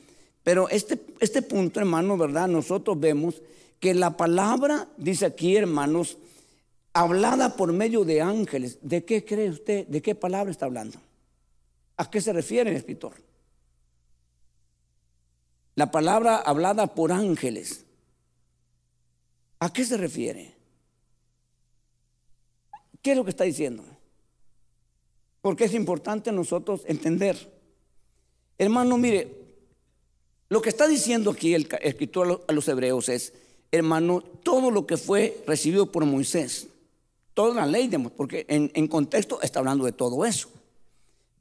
[0.43, 2.47] Pero este, este punto, hermano, ¿verdad?
[2.47, 3.41] Nosotros vemos
[3.79, 6.17] que la palabra, dice aquí, hermanos,
[6.91, 8.77] hablada por medio de ángeles.
[8.81, 9.87] ¿De qué cree usted?
[9.87, 10.99] ¿De qué palabra está hablando?
[11.97, 13.13] ¿A qué se refiere el escritor?
[15.75, 17.85] La palabra hablada por ángeles.
[19.63, 20.53] ¿A qué se refiere?
[23.01, 23.85] ¿Qué es lo que está diciendo?
[25.41, 27.37] Porque es importante nosotros entender.
[28.57, 29.33] Hermano, mire,
[30.49, 33.31] lo que está diciendo aquí el escritor a los hebreos es,
[33.71, 36.67] hermano, todo lo que fue recibido por Moisés,
[37.33, 40.49] toda la ley, porque en, en contexto está hablando de todo eso.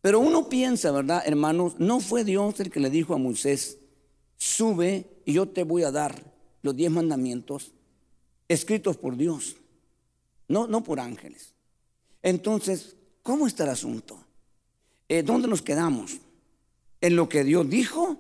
[0.01, 1.75] Pero uno piensa, ¿verdad, hermanos?
[1.81, 3.79] No fue Dios el que le dijo a Moisés,
[4.37, 6.23] sube y yo te voy a dar
[6.63, 7.73] los diez mandamientos
[8.53, 9.57] escritos por Dios,
[10.49, 11.55] no, no por ángeles.
[12.23, 14.19] Entonces, ¿cómo está el asunto?
[15.09, 16.19] Eh, ¿Dónde nos quedamos?
[17.01, 18.17] ¿En lo que Dios dijo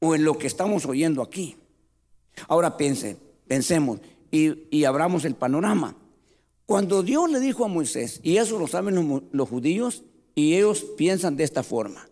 [0.00, 1.56] o en lo que estamos oyendo aquí?
[2.48, 5.96] Ahora piense, pensemos y, abramos el panorama.
[6.66, 10.02] Cuando Dios le dijo a Moisés, y eso lo saben los judíos,
[10.34, 12.08] y ellos piensan de esta forma.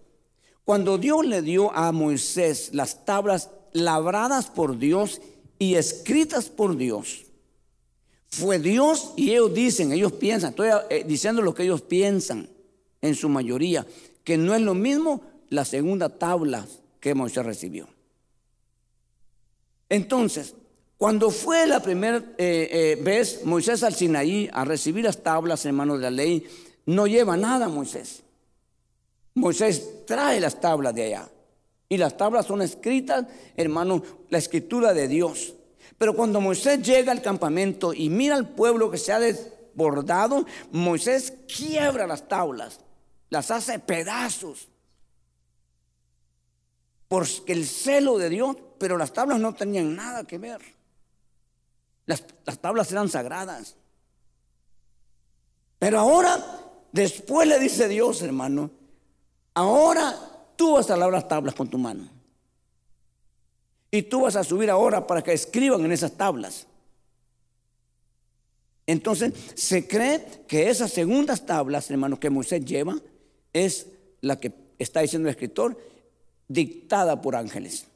[0.64, 5.20] Cuando Dios le dio a Moisés las tablas labradas por Dios
[5.59, 7.24] y escritas por Dios,
[8.35, 12.49] fue Dios y ellos dicen, ellos piensan, estoy eh, diciendo lo que ellos piensan
[13.01, 13.87] en su mayoría,
[14.25, 16.66] que no es lo mismo la segunda tabla
[17.01, 17.87] que Moisés recibió.
[19.88, 20.55] Entonces,
[20.99, 25.99] cuando fue la primera eh, eh, vez Moisés al Sinaí a recibir las tablas, hermanos
[25.99, 26.47] de la ley,
[26.87, 28.23] no lleva nada Moisés.
[29.35, 31.29] Moisés trae las tablas de allá.
[31.88, 35.55] Y las tablas son escritas, hermano, la escritura de Dios.
[36.05, 41.33] Pero cuando Moisés llega al campamento y mira al pueblo que se ha desbordado, Moisés
[41.49, 42.79] quiebra las tablas,
[43.31, 44.69] las hace pedazos.
[47.09, 50.61] Porque el celo de Dios, pero las tablas no tenían nada que ver.
[52.05, 53.75] Las, las tablas eran sagradas.
[55.79, 58.71] Pero ahora Después le dice Dios, hermano,
[59.55, 60.14] ahora
[60.55, 62.13] tú vas a lavar las tablas con tu mano.
[63.94, 66.66] Y tú vas a subir ahora para que escriban en esas tablas.
[68.88, 72.98] Entonces, se cree que esas segundas tablas, hermano, que Moisés lleva,
[73.52, 73.87] es
[74.20, 75.78] la que está diciendo el escritor,
[76.48, 77.87] dictada por ángeles.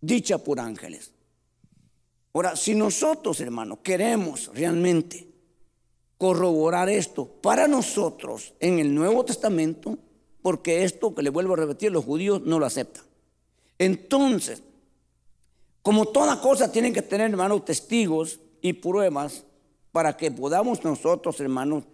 [0.00, 1.10] Dicha por ángeles.
[2.32, 5.26] Ahora, si nosotros, hermano, queremos realmente
[6.16, 9.98] corroborar esto para nosotros en el Nuevo Testamento,
[10.42, 13.02] porque esto que le vuelvo a repetir, los judíos no lo aceptan.
[13.78, 14.62] Entonces,
[15.82, 19.44] como toda cosa tienen que tener, hermanos, testigos y pruebas
[19.92, 21.84] para que podamos nosotros, hermanos,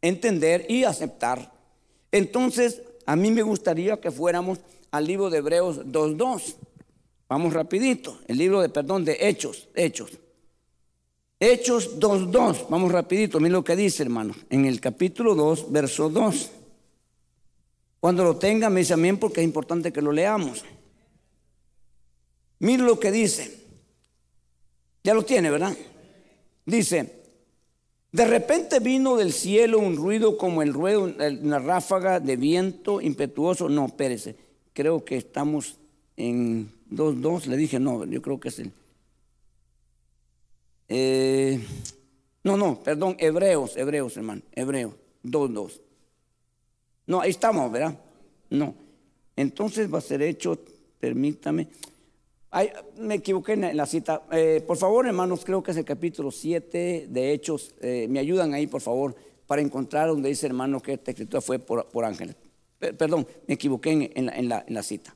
[0.00, 1.52] entender y aceptar.
[2.10, 4.58] Entonces, a mí me gustaría que fuéramos
[4.90, 6.54] al libro de Hebreos 2.2.
[7.28, 10.18] Vamos rapidito, el libro de, perdón, de Hechos, Hechos.
[11.40, 16.50] Hechos 2.2, vamos rapidito, miren lo que dice hermano, en el capítulo 2, verso 2.
[18.00, 20.64] Cuando lo tenga me dice amén porque es importante que lo leamos.
[22.58, 23.62] Miren lo que dice.
[25.02, 25.76] Ya lo tiene, ¿verdad?
[26.64, 27.22] Dice,
[28.10, 31.02] de repente vino del cielo un ruido como el ruido,
[31.42, 33.68] una ráfaga de viento impetuoso.
[33.68, 34.36] No, espérese,
[34.72, 35.76] creo que estamos
[36.16, 38.72] en 2.2, le dije, no, yo creo que es el
[40.88, 41.60] eh,
[42.42, 45.80] no, no, perdón, Hebreos, Hebreos, hermano, Hebreos, dos, dos.
[47.06, 47.98] No, ahí estamos, ¿verdad?
[48.50, 48.74] No.
[49.36, 50.58] Entonces va a ser hecho,
[51.00, 51.68] permítame.
[52.98, 54.22] Me equivoqué en la cita.
[54.32, 57.74] Eh, por favor, hermanos, creo que es el capítulo 7 de Hechos.
[57.80, 59.14] Eh, me ayudan ahí, por favor,
[59.46, 62.36] para encontrar donde dice, hermano, que esta escritura fue por, ángeles.
[62.78, 65.14] perdón, me equivoqué en, la, cita.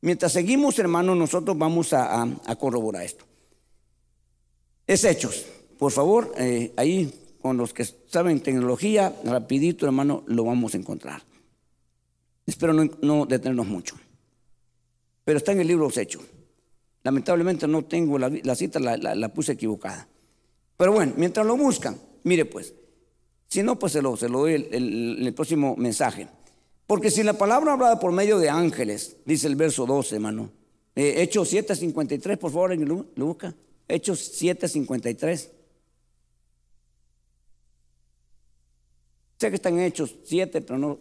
[0.00, 3.24] Mientras seguimos, hermanos, nosotros vamos a corroborar esto.
[4.86, 5.46] Es hechos.
[5.78, 11.22] Por favor, eh, ahí con los que saben tecnología, rapidito hermano, lo vamos a encontrar.
[12.46, 13.96] Espero no, detenernos mucho.
[15.24, 16.22] Pero está en el libro Los Hechos.
[17.04, 20.08] Lamentablemente no tengo la, cita, la, puse equivocada.
[20.76, 22.74] Pero bueno, mientras lo buscan, mire pues,
[23.48, 26.28] si no, pues se lo, doy el, el, próximo mensaje.
[26.86, 30.50] Porque si la palabra hablada por medio de ángeles, dice el verso 12, hermano.
[30.94, 33.54] Eh, Hechos 7:53, por favor, lo, lo busca.
[33.88, 35.50] Hechos 7:53.
[39.38, 40.98] Sé que están Hechos 7, pero no.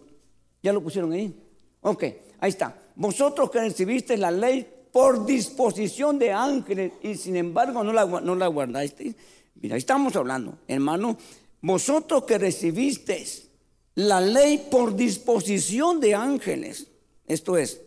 [0.64, 1.34] ¿Ya lo pusieron ahí?
[1.82, 2.04] Ok,
[2.40, 2.76] ahí está.
[2.96, 8.36] Vosotros que recibisteis la ley por disposición de ángeles y sin embargo no la, no
[8.36, 9.15] la guardasteis.
[9.56, 11.17] Mira, estamos hablando, hermano.
[11.62, 13.47] Vosotros que recibisteis
[13.95, 16.88] la ley por disposición de ángeles.
[17.27, 17.82] Esto es,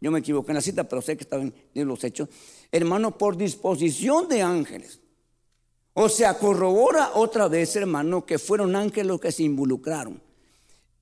[0.00, 2.28] yo me equivoqué en la cita, pero sé que estaba en los hechos
[2.76, 4.98] hermano, por disposición de ángeles.
[5.92, 10.20] O sea, corrobora otra vez, hermano, que fueron ángeles los que se involucraron.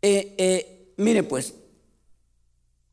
[0.02, 1.54] Eh, eh, mire pues,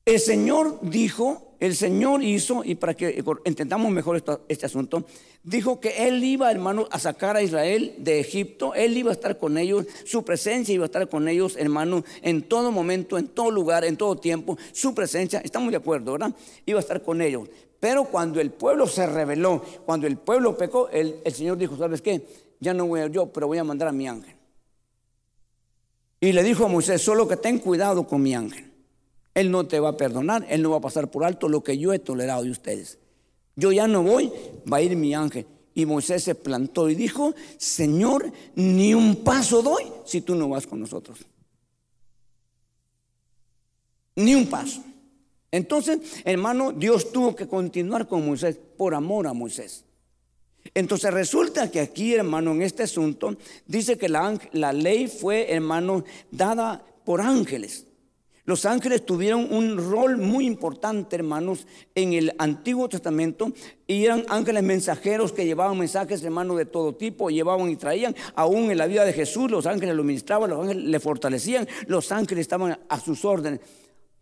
[0.06, 5.04] el Señor dijo el Señor hizo, y para que entendamos mejor este asunto,
[5.44, 9.38] dijo que Él iba, hermano, a sacar a Israel de Egipto, Él iba a estar
[9.38, 13.52] con ellos, su presencia iba a estar con ellos, hermano, en todo momento, en todo
[13.52, 16.34] lugar, en todo tiempo, su presencia, estamos de acuerdo, ¿verdad?
[16.66, 17.50] Iba a estar con ellos.
[17.82, 22.02] Pero cuando el pueblo se rebeló, cuando el pueblo pecó, el, el Señor dijo, ¿sabes
[22.02, 22.26] qué?
[22.62, 24.36] Ya no voy a yo, pero voy a mandar a mi ángel.
[26.22, 28.69] Y le dijo a Moisés, solo que ten cuidado con mi ángel.
[29.40, 31.78] Él no te va a perdonar, Él no va a pasar por alto lo que
[31.78, 33.00] yo he tolerado de ustedes.
[33.56, 34.30] Yo ya no voy,
[34.70, 35.46] va a ir mi ángel.
[35.74, 40.68] Y Moisés se plantó y dijo, Señor, ni un paso doy si tú no vas
[40.68, 41.20] con nosotros.
[44.18, 44.84] Ni un paso.
[45.52, 49.86] Entonces, hermano, Dios tuvo que continuar con Moisés por amor a Moisés.
[50.74, 56.04] Entonces resulta que aquí, hermano, en este asunto, dice que la, la ley fue, hermano,
[56.30, 57.86] dada por ángeles.
[58.50, 63.54] Los ángeles tuvieron un rol muy importante, hermanos, en el Antiguo Testamento
[63.86, 68.16] y eran ángeles mensajeros que llevaban mensajes, hermanos, de todo tipo, llevaban y traían.
[68.34, 72.12] Aún en la vida de Jesús, los ángeles lo ministraban, los ángeles le fortalecían, los
[72.12, 73.60] ángeles estaban a sus órdenes.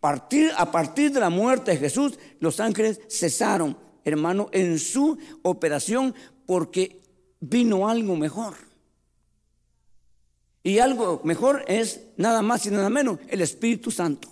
[0.02, 6.14] a partir de la muerte de Jesús, los ángeles cesaron, hermano, en su operación
[6.46, 7.00] porque
[7.40, 8.67] vino algo mejor.
[10.64, 14.30] Y algo mejor es nada más y nada menos el Espíritu Santo.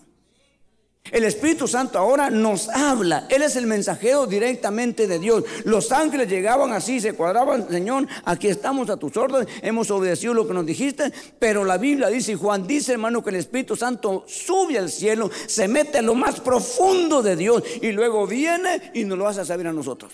[1.11, 3.27] El Espíritu Santo ahora nos habla.
[3.29, 5.43] Él es el mensajero directamente de Dios.
[5.63, 10.47] Los ángeles llegaban así, se cuadraban, Señor, aquí estamos a tus órdenes, hemos obedecido lo
[10.47, 14.25] que nos dijiste, pero la Biblia dice, y Juan dice, hermano, que el Espíritu Santo
[14.27, 19.03] sube al cielo, se mete a lo más profundo de Dios y luego viene y
[19.03, 20.11] nos lo hace saber a nosotros.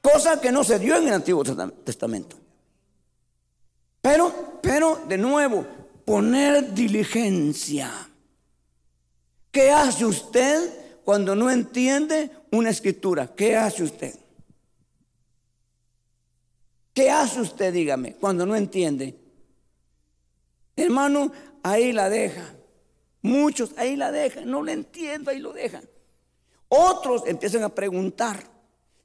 [0.00, 1.42] Cosa que no se dio en el Antiguo
[1.84, 2.41] Testamento.
[4.02, 5.64] Pero, pero, de nuevo,
[6.04, 7.90] poner diligencia.
[9.50, 13.34] ¿Qué hace usted cuando no entiende una escritura?
[13.34, 14.14] ¿Qué hace usted?
[16.92, 19.16] ¿Qué hace usted, dígame, cuando no entiende?
[20.76, 22.54] Hermano, ahí la deja.
[23.22, 25.88] Muchos ahí la dejan, no le entiendo, ahí lo dejan.
[26.68, 28.51] Otros empiezan a preguntar.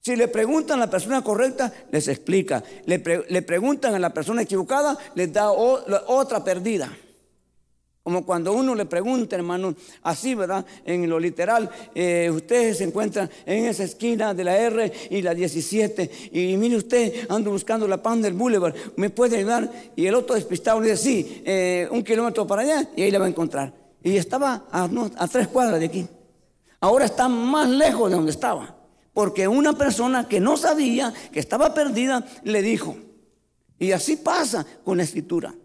[0.07, 2.63] Si le preguntan a la persona correcta, les explica.
[2.85, 6.89] Le, preguntan a la persona equivocada, les da otra perdida.
[8.03, 10.65] Como cuando uno le pregunta, hermano, así, ¿verdad?
[10.85, 15.33] En lo literal, eh, usted se encuentra en esa esquina de la R y la
[15.33, 19.69] 17, y mire usted, ando buscando la del Boulevard, ¿me puede ayudar?
[19.97, 23.19] Y el otro despistado le dice, sí, eh, un kilómetro para allá, y ahí la
[23.19, 23.73] va a encontrar.
[24.01, 26.07] Y estaba a tres cuadras de aquí.
[26.79, 28.76] Ahora está más lejos de donde estaba.
[29.17, 32.95] Porque una persona que no sabía, que estaba perdida, le dijo.
[33.79, 35.55] Y así pasa con la escritura.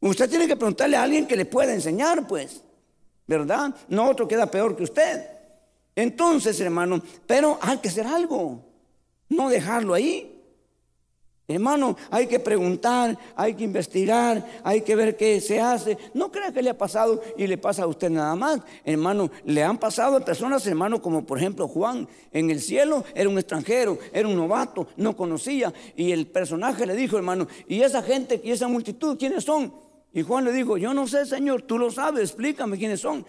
[0.00, 2.60] Usted tiene que preguntarle a alguien que le pueda enseñar, pues.
[3.28, 3.72] ¿Verdad?
[3.86, 5.28] No otro queda peor que usted.
[5.94, 8.64] Entonces, hermano, pero hay que hacer algo.
[9.28, 10.35] No dejarlo ahí.
[11.48, 15.96] Hermano, hay que preguntar, hay que investigar, hay que ver qué se hace.
[16.12, 18.60] No crea que le ha pasado y le pasa a usted nada más.
[18.84, 23.28] Hermano, le han pasado a personas, hermano, como por ejemplo Juan en el cielo, era
[23.28, 25.72] un extranjero, era un novato, no conocía.
[25.94, 29.72] Y el personaje le dijo, hermano, ¿y esa gente y esa multitud quiénes son?
[30.12, 33.24] Y Juan le dijo, yo no sé, Señor, tú lo sabes, explícame quiénes son.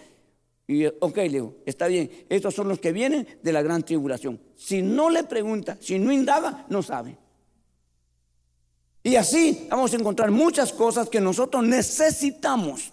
[0.65, 4.39] Y ok, le digo, está bien, estos son los que vienen de la gran tribulación.
[4.55, 7.26] Si no le pregunta, si no indaga, no sabe.
[9.07, 12.91] Y así vamos a encontrar muchas cosas que nosotros necesitamos,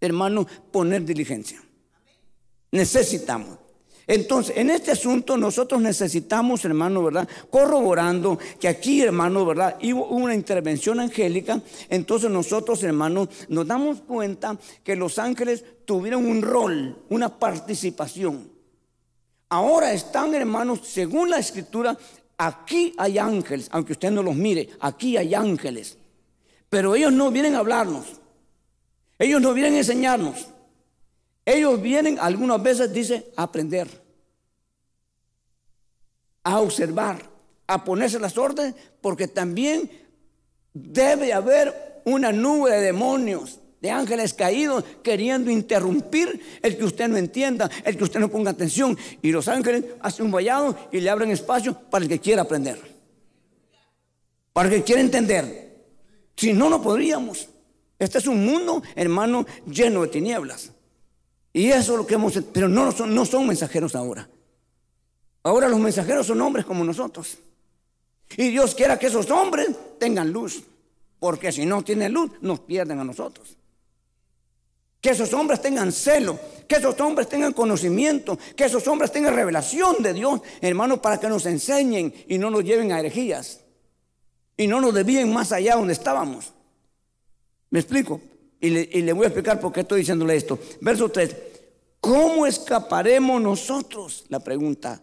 [0.00, 1.60] hermano, poner diligencia.
[2.70, 3.58] Necesitamos.
[4.06, 7.28] Entonces, en este asunto nosotros necesitamos, hermano, ¿verdad?
[7.50, 9.76] Corroborando que aquí, hermano, ¿verdad?
[9.82, 11.60] Hubo una intervención angélica.
[11.88, 18.52] Entonces nosotros, hermano, nos damos cuenta que los ángeles tuvieron un rol, una participación.
[19.48, 21.98] Ahora están, hermanos, según la escritura,
[22.36, 25.96] Aquí hay ángeles, aunque usted no los mire, aquí hay ángeles.
[26.68, 28.20] Pero ellos no vienen a hablarnos.
[29.18, 30.48] Ellos no vienen a enseñarnos.
[31.44, 33.88] Ellos vienen, algunas veces dice, a aprender,
[36.42, 37.30] a observar,
[37.66, 39.90] a ponerse las órdenes, porque también
[40.72, 47.18] debe haber una nube de demonios de ángeles caídos queriendo interrumpir el que usted no
[47.18, 48.96] entienda, el que usted no ponga atención.
[49.20, 52.80] Y los ángeles hacen un vallado y le abren espacio para el que quiera aprender,
[54.54, 55.84] para el que quiera entender.
[56.34, 57.50] Si no, no podríamos.
[57.98, 60.72] Este es un mundo, hermano, lleno de tinieblas.
[61.52, 62.32] Y eso es lo que hemos...
[62.54, 64.26] Pero no son, no son mensajeros ahora.
[65.42, 67.36] Ahora los mensajeros son hombres como nosotros.
[68.38, 69.68] Y Dios quiera que esos hombres
[69.98, 70.62] tengan luz.
[71.20, 73.58] Porque si no tienen luz, nos pierden a nosotros.
[75.04, 80.02] Que esos hombres tengan celo, que esos hombres tengan conocimiento, que esos hombres tengan revelación
[80.02, 83.60] de Dios, hermano, para que nos enseñen y no nos lleven a herejías.
[84.56, 86.54] Y no nos desvíen más allá donde estábamos.
[87.68, 88.18] ¿Me explico?
[88.58, 90.58] Y le, y le voy a explicar por qué estoy diciéndole esto.
[90.80, 91.36] Verso 3.
[92.00, 94.24] ¿Cómo escaparemos nosotros?
[94.30, 95.02] La pregunta.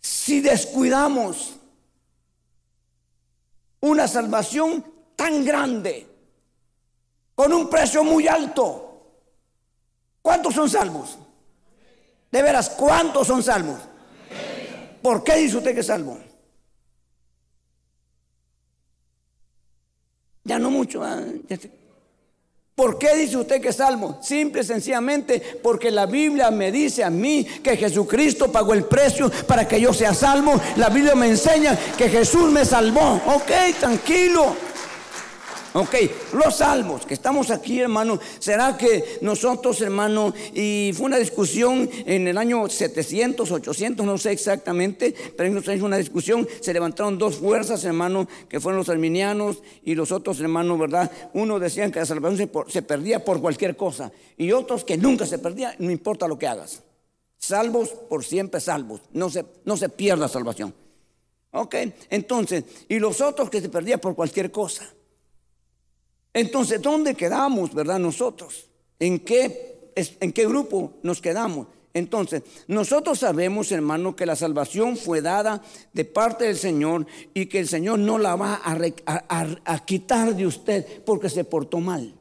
[0.00, 1.56] Si descuidamos
[3.80, 4.82] una salvación
[5.14, 6.06] tan grande,
[7.34, 8.85] con un precio muy alto.
[10.26, 11.18] ¿Cuántos son salvos?
[12.32, 13.78] De veras, ¿cuántos son salvos?
[15.00, 16.18] ¿Por qué dice usted que es salvo?
[20.42, 21.04] Ya no mucho.
[21.04, 21.22] ah.
[22.74, 24.18] ¿Por qué dice usted que es salvo?
[24.20, 29.30] Simple y sencillamente porque la Biblia me dice a mí que Jesucristo pagó el precio
[29.46, 30.60] para que yo sea salvo.
[30.74, 33.22] La Biblia me enseña que Jesús me salvó.
[33.26, 34.56] Ok, tranquilo.
[35.78, 35.94] Ok,
[36.32, 42.26] los salmos, que estamos aquí, hermano, ¿será que nosotros, hermano, y fue una discusión en
[42.26, 47.84] el año 700, 800, no sé exactamente, pero en una discusión, se levantaron dos fuerzas,
[47.84, 51.10] hermano, que fueron los arminianos y los otros, hermano, ¿verdad?
[51.34, 55.26] Uno decían que la salvación se, se perdía por cualquier cosa y otros que nunca
[55.26, 56.82] se perdía, no importa lo que hagas.
[57.36, 60.72] Salvos por siempre salvos, no se, no se pierda salvación.
[61.50, 61.74] Ok,
[62.08, 64.95] entonces, y los otros que se perdía por cualquier cosa.
[66.36, 68.68] Entonces, ¿dónde quedamos, verdad, nosotros?
[68.98, 71.68] ¿En qué, ¿En qué grupo nos quedamos?
[71.94, 75.62] Entonces, nosotros sabemos, hermano, que la salvación fue dada
[75.94, 80.46] de parte del Señor y que el Señor no la va a- a quitar de
[80.46, 82.12] usted porque se portó mal,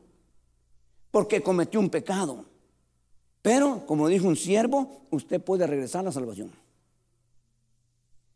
[1.11, 2.45] porque cometió un pecado.
[3.41, 6.51] Pero, como dijo un siervo, usted puede regresar a la salvación.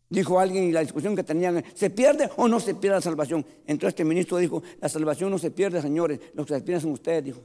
[0.10, 3.46] Dijo alguien y la discusión que tenían, ¿se pierde o no se pierde la salvación?
[3.68, 6.92] Entonces este ministro dijo, la salvación no se pierde, señores, los que se pierden son
[6.92, 7.42] ustedes, dijo.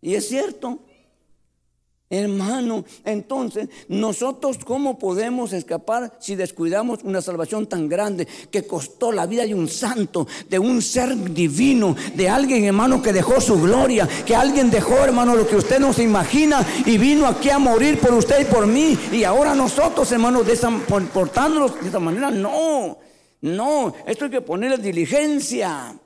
[0.00, 0.80] Y es cierto,
[2.12, 2.84] hermano.
[3.04, 9.46] Entonces, nosotros cómo podemos escapar si descuidamos una salvación tan grande que costó la vida
[9.46, 14.36] de un santo, de un ser divino, de alguien, hermano, que dejó su gloria, que
[14.36, 18.12] alguien dejó, hermano, lo que usted no se imagina y vino aquí a morir por
[18.12, 18.96] usted y por mí.
[19.10, 20.52] Y ahora nosotros, hermanos, de
[21.12, 22.98] portándonos de esa manera, no,
[23.40, 25.98] no, esto hay que ponerle diligencia.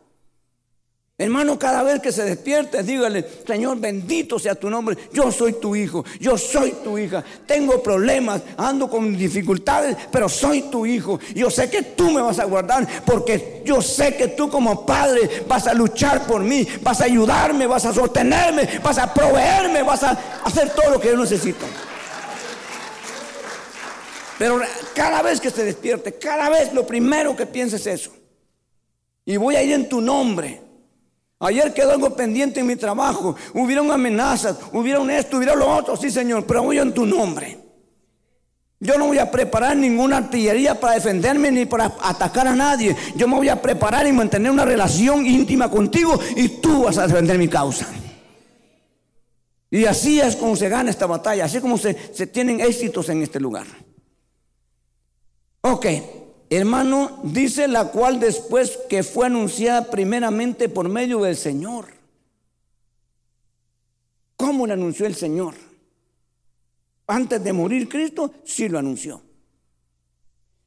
[1.18, 4.98] Hermano, cada vez que se despierte, dígale, Señor, bendito sea tu nombre.
[5.14, 7.24] Yo soy tu hijo, yo soy tu hija.
[7.46, 11.18] Tengo problemas, ando con dificultades, pero soy tu hijo.
[11.34, 15.44] Yo sé que tú me vas a guardar porque yo sé que tú como padre
[15.48, 20.02] vas a luchar por mí, vas a ayudarme, vas a sostenerme, vas a proveerme, vas
[20.02, 20.10] a
[20.44, 21.64] hacer todo lo que yo necesito.
[24.38, 24.60] Pero
[24.94, 28.10] cada vez que se despierte, cada vez lo primero que pienses es eso.
[29.24, 30.65] Y voy a ir en tu nombre.
[31.38, 33.36] Ayer quedó algo pendiente en mi trabajo.
[33.52, 37.58] Hubieron amenazas, hubieron esto, hubieron lo otro, sí, Señor, pero voy en tu nombre.
[38.78, 42.94] Yo no voy a preparar ninguna artillería para defenderme ni para atacar a nadie.
[43.16, 47.06] Yo me voy a preparar y mantener una relación íntima contigo y tú vas a
[47.06, 47.86] defender mi causa.
[49.70, 53.22] Y así es como se gana esta batalla, así como se, se tienen éxitos en
[53.22, 53.66] este lugar.
[55.62, 55.86] Ok,
[56.50, 61.86] hermano, dice la cual después que fue anunciada primeramente por medio del Señor.
[64.36, 65.54] ¿Cómo lo anunció el Señor?
[67.06, 69.22] Antes de morir Cristo, sí lo anunció.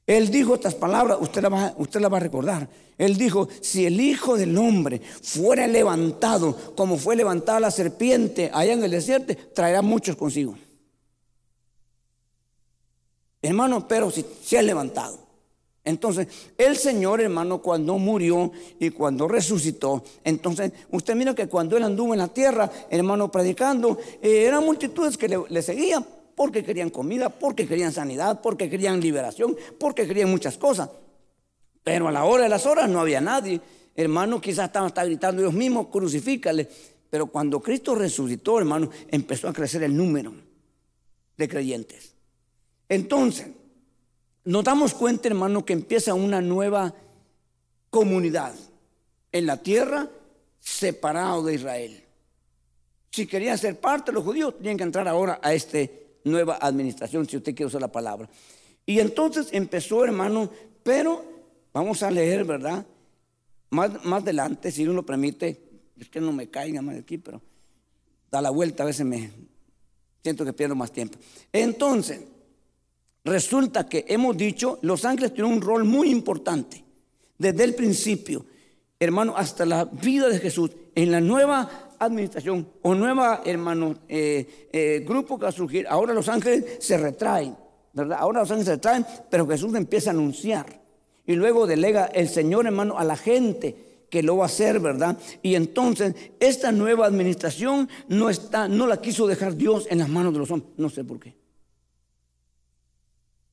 [0.08, 2.68] Él dijo estas palabras, usted la, va, usted la va a recordar.
[2.98, 8.74] Él dijo, si el Hijo del Hombre fuera levantado como fue levantada la serpiente allá
[8.74, 10.58] en el desierto, traerá muchos consigo.
[13.42, 15.29] Hermano, pero si se ha levantado.
[15.84, 16.28] Entonces,
[16.58, 22.14] el Señor, hermano, cuando murió y cuando resucitó, entonces, usted mira que cuando Él anduvo
[22.14, 26.06] en la tierra, hermano, predicando, eh, eran multitudes que le, seguían
[26.36, 30.90] porque querían comida, porque querían sanidad, porque querían liberación, porque querían muchas cosas.
[31.84, 33.60] Pero a la hora de las horas no había nadie.
[33.96, 36.70] Hermano, quizás estaban hasta gritando ellos mismos, crucifícale.
[37.10, 40.34] Pero cuando Cristo resucitó, hermano, empezó a crecer el número
[41.36, 42.14] de creyentes.
[42.88, 43.48] Entonces,
[44.50, 46.96] nos damos cuenta, hermano, que empieza una nueva
[47.92, 48.56] comunidad
[49.32, 50.10] en la tierra
[50.60, 52.04] separado de Israel.
[53.12, 55.78] Si querían ser parte los judíos, tenían que entrar ahora a esta
[56.24, 58.28] nueva administración, si usted quiere usar la palabra.
[58.88, 60.50] Y entonces empezó, hermano,
[60.82, 61.24] pero
[61.72, 62.84] vamos a leer, ¿verdad?
[63.70, 65.62] Más, más adelante, si uno lo permite,
[65.96, 67.40] es que no me caiga más aquí, pero
[68.32, 69.30] da la vuelta, a veces me
[70.24, 71.20] siento que pierdo más tiempo.
[71.54, 72.22] Entonces,
[73.30, 76.84] Resulta que hemos dicho, los ángeles tienen un rol muy importante
[77.38, 78.44] desde el principio,
[79.00, 85.06] hermano, hasta la vida de Jesús en la nueva administración o nueva, hermano, eh, eh,
[85.08, 85.86] grupo que va a surgir.
[85.88, 87.56] Ahora los ángeles se retraen,
[87.94, 88.18] ¿verdad?
[88.20, 90.82] Ahora los ángeles se retraen, pero Jesús empieza a anunciar
[91.28, 95.16] y luego delega el Señor, hermano, a la gente que lo va a hacer, ¿verdad?
[95.44, 100.34] Y entonces esta nueva administración no está, no la quiso dejar Dios en las manos
[100.34, 101.39] de los hombres, no sé por qué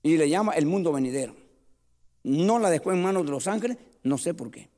[0.06, 1.34] y le llama el mundo venidero.
[2.22, 4.68] No la dejó en manos de los ángeles, no sé por qué.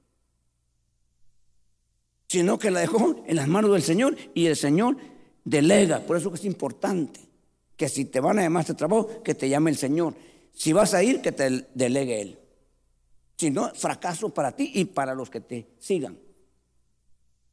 [2.28, 4.96] Sino que la dejó en las manos del Señor y el Señor
[5.44, 6.00] delega.
[6.00, 7.20] Por eso es importante
[7.76, 10.14] que si te van a llamar a este trabajo, que te llame el Señor.
[10.52, 12.38] Si vas a ir, que te delegue Él.
[13.36, 16.18] Si no, fracaso para ti y para los que te sigan.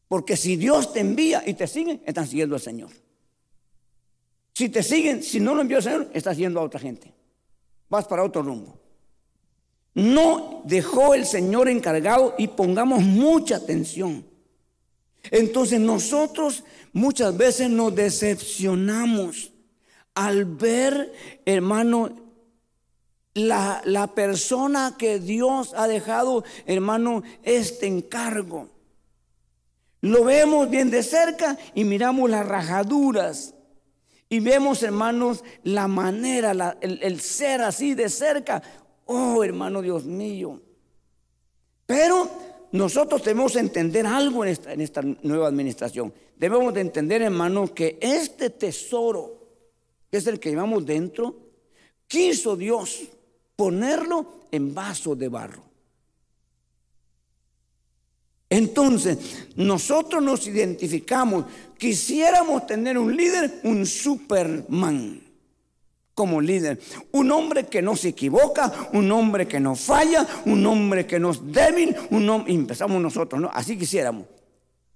[0.08, 2.92] Porque si Dios te envía y te siguen, están siguiendo al Señor.
[4.54, 7.14] Si te siguen, si no lo envió el Señor, estás siguiendo a otra gente.
[7.90, 8.80] Vas para otro rumbo.
[9.94, 14.26] No dejó el Señor encargado y pongamos mucha atención.
[15.32, 16.64] Entonces nosotros
[16.94, 19.52] muchas veces nos decepcionamos
[20.14, 21.14] al ver,
[21.46, 22.10] hermano,
[23.34, 28.70] la, la persona que Dios ha dejado, hermano, este encargo.
[30.02, 33.55] Lo vemos bien de cerca y miramos las rajaduras.
[34.30, 38.62] Y vemos, hermanos, la manera, el, ser así de cerca.
[39.06, 40.62] Oh, hermano Dios mío.
[41.86, 42.30] Pero
[42.72, 46.14] nosotros debemos entender algo en esta, en esta nueva administración.
[46.36, 49.48] Debemos de entender, hermano, que este tesoro,
[50.10, 51.36] que es el que llevamos dentro,
[52.08, 53.04] quiso Dios
[53.56, 55.65] ponerlo en vaso de barro.
[58.50, 59.18] Entonces,
[59.56, 61.46] nosotros nos identificamos,
[61.78, 65.26] quisiéramos tener un líder, un Superman
[66.16, 66.80] como líder.
[67.12, 71.32] Un hombre que no se equivoca, un hombre que no falla, un hombre que no
[71.32, 73.52] es débil, un hombre, y empezamos nosotros, ¿no?
[73.54, 74.26] Así quisiéramos.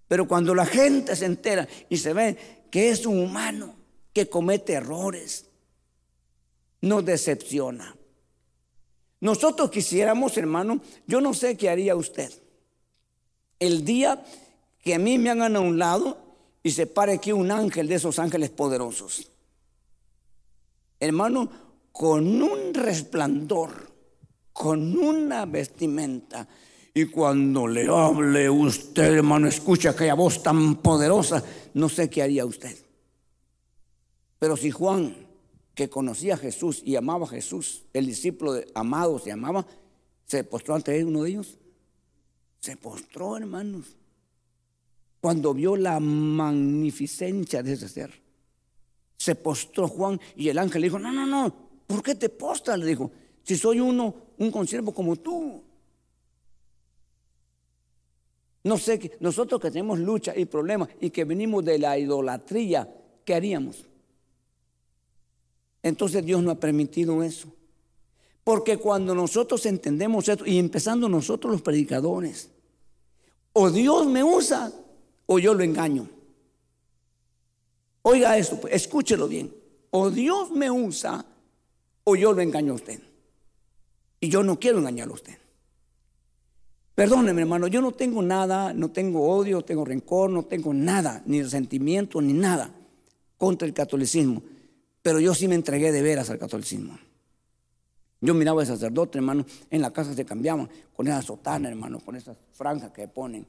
[0.08, 2.38] Pero cuando la gente se entera y se ve
[2.72, 3.76] que es un humano,
[4.14, 5.46] que comete errores,
[6.82, 7.96] nos decepciona.
[9.20, 12.32] Nosotros quisiéramos, hermano, yo no sé qué haría usted.
[13.60, 14.24] El día
[14.82, 16.18] que a mí me hagan a un lado
[16.64, 19.32] y se pare aquí un ángel de esos ángeles poderosos.
[21.00, 21.50] Hermano,
[21.92, 23.92] con un resplandor,
[24.54, 26.48] con una vestimenta.
[26.94, 31.44] Y cuando le hable usted, hermano, escucha aquella voz tan poderosa,
[31.74, 32.76] no sé qué haría usted.
[34.40, 35.16] Pero si Juan
[35.76, 39.66] que conocía a Jesús y amaba a Jesús, el discípulo de, amado se amaba,
[40.26, 41.59] se postró ante uno de ellos.
[42.60, 43.96] Se postró, hermanos,
[45.22, 48.22] cuando vio la magnificencia de ese ser.
[49.18, 51.54] Se postró Juan y el ángel le dijo, no, no, no,
[51.88, 52.80] ¿por qué te postras?
[52.80, 53.12] Le dijo,
[53.44, 55.64] si soy uno, un consiervo como tú.
[58.64, 62.90] No sé, que nosotros que tenemos lucha y problemas y que venimos de la idolatría,
[63.26, 63.86] ¿qué haríamos?
[65.82, 67.54] Entonces Dios no ha permitido eso.
[68.50, 72.50] Porque cuando nosotros entendemos esto, y empezando nosotros los predicadores,
[73.54, 74.74] o Dios me usa
[75.28, 76.10] o yo lo engaño.
[78.02, 79.54] Oiga esto, pues, escúchelo bien.
[79.92, 81.24] O Dios me usa
[82.04, 83.00] o yo lo engaño a usted.
[84.20, 85.38] Y yo no quiero engañarlo a usted.
[86.96, 91.22] Perdóneme, hermano, yo no tengo nada, no tengo odio, no tengo rencor, no tengo nada,
[91.28, 92.74] ni resentimiento, ni nada
[93.38, 94.42] contra el catolicismo.
[95.04, 96.98] Pero yo sí me entregué de veras al catolicismo.
[98.22, 102.16] Yo miraba al sacerdote, hermano, en la casa se cambiaban con esa sotana, hermano, con
[102.16, 103.46] esas franjas que ponen.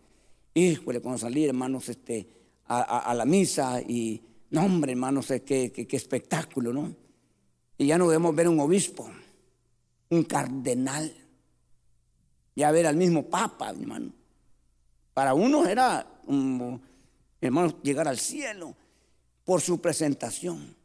[0.55, 2.29] Híjole, cuando salí, hermanos, este,
[2.67, 6.95] a, la misa y, no, hombre, hermanos, qué, qué, espectáculo, ¿no?
[7.79, 9.11] Y ya no debemos ver un obispo,
[10.11, 11.13] un cardenal,
[12.55, 14.13] ya ver al mismo papa, hermano.
[15.15, 16.07] Para uno era,
[17.41, 18.77] hermano, llegar al cielo
[19.45, 20.81] por su presentación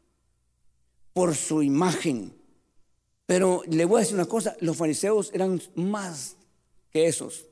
[1.16, 2.30] por su imagen.
[3.26, 6.36] Pero le voy a decir una cosa, los fariseos eran más
[6.90, 7.46] que esos.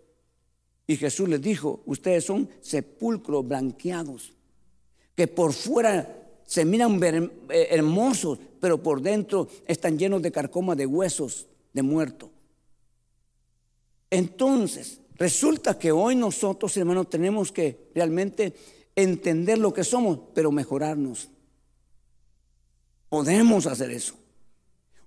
[0.87, 4.33] Y Jesús les dijo, ustedes son sepulcros blanqueados,
[5.16, 10.87] que por fuera se miran eh, hermosos, pero por dentro están llenos de carcoma de
[10.87, 12.31] huesos de muerto.
[14.11, 18.55] Entonces, resulta que hoy nosotros, hermanos, tenemos que realmente
[18.95, 21.31] entender lo que somos, pero mejorarnos.
[23.09, 24.14] Podemos hacer eso.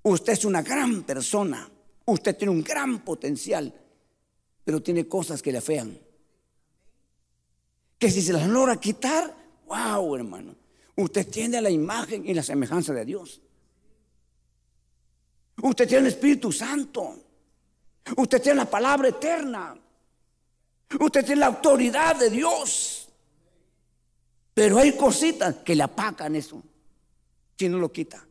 [0.07, 1.69] Usted es una gran persona.
[2.05, 3.73] Usted tiene un gran potencial,
[4.63, 5.99] pero tiene cosas que le afean.
[7.97, 9.35] Que si se las logra quitar,
[9.65, 10.55] wow, hermano.
[10.95, 13.41] Usted tiene la imagen y la semejanza de Dios.
[15.61, 17.23] Usted tiene el Espíritu Santo.
[18.15, 19.77] Usted tiene la palabra eterna.
[21.01, 23.09] Usted tiene la autoridad de Dios.
[24.53, 26.63] Pero hay cositas que le apacan eso
[27.57, 28.26] si no lo quita.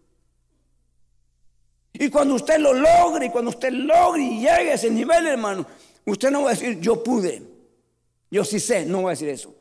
[1.99, 5.67] Y cuando usted lo logre, y cuando usted logre y llegue a ese nivel, hermano,
[6.05, 7.43] usted no va a decir, yo pude,
[8.31, 9.55] yo sí sé, no va a decir eso.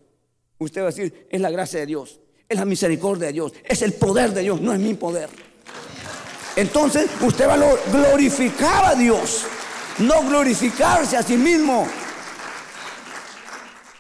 [0.57, 3.81] Usted va a decir, es la gracia de Dios, es la misericordia de Dios, es
[3.81, 5.29] el poder de Dios, no es mi poder.
[6.55, 9.43] Entonces usted va a glorificar a Dios,
[9.99, 11.88] no glorificarse a sí mismo.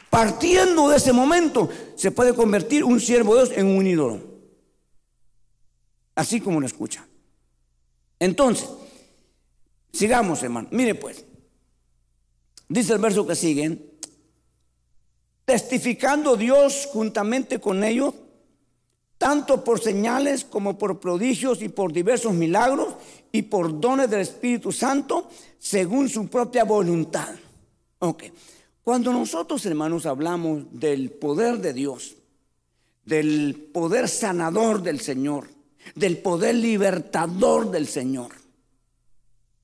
[0.09, 4.35] Partiendo de ese momento, se puede convertir un siervo de Dios en un ídolo
[6.15, 7.05] así como lo escucha.
[8.19, 8.67] Entonces,
[9.95, 10.67] Sigamos, hermano.
[10.71, 11.23] Mire pues.
[12.67, 13.79] Dice el verso que sigue.
[15.45, 18.13] Testificando Dios juntamente con ellos,
[19.17, 22.95] tanto por señales como por prodigios y por diversos milagros
[23.31, 27.33] y por dones del Espíritu Santo, según su propia voluntad.
[27.99, 28.23] Ok.
[28.83, 32.15] Cuando nosotros, hermanos, hablamos del poder de Dios,
[33.05, 35.54] del poder sanador del Señor,
[35.93, 38.31] del poder libertador del Señor,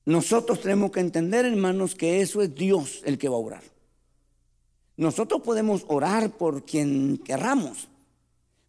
[0.04, 3.62] nosotros tenemos que entender, hermanos, que eso es Dios el que va a orar.
[4.96, 7.88] Nosotros podemos orar por quien querramos,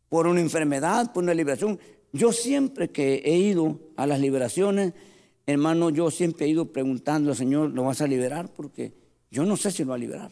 [0.10, 1.80] por una enfermedad, por una liberación.
[2.12, 4.94] Yo siempre que he ido a las liberaciones,
[5.46, 8.54] hermano, yo siempre he ido preguntando al Señor, ¿lo vas a liberar?
[8.54, 8.94] Porque
[9.32, 10.32] yo no sé si lo va a liberar.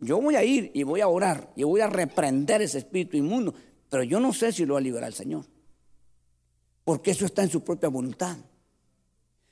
[0.00, 3.52] Yo voy a ir y voy a orar y voy a reprender ese espíritu inmundo,
[3.90, 5.44] pero yo no sé si lo va a liberar el Señor.
[6.88, 8.34] Porque eso está en su propia voluntad.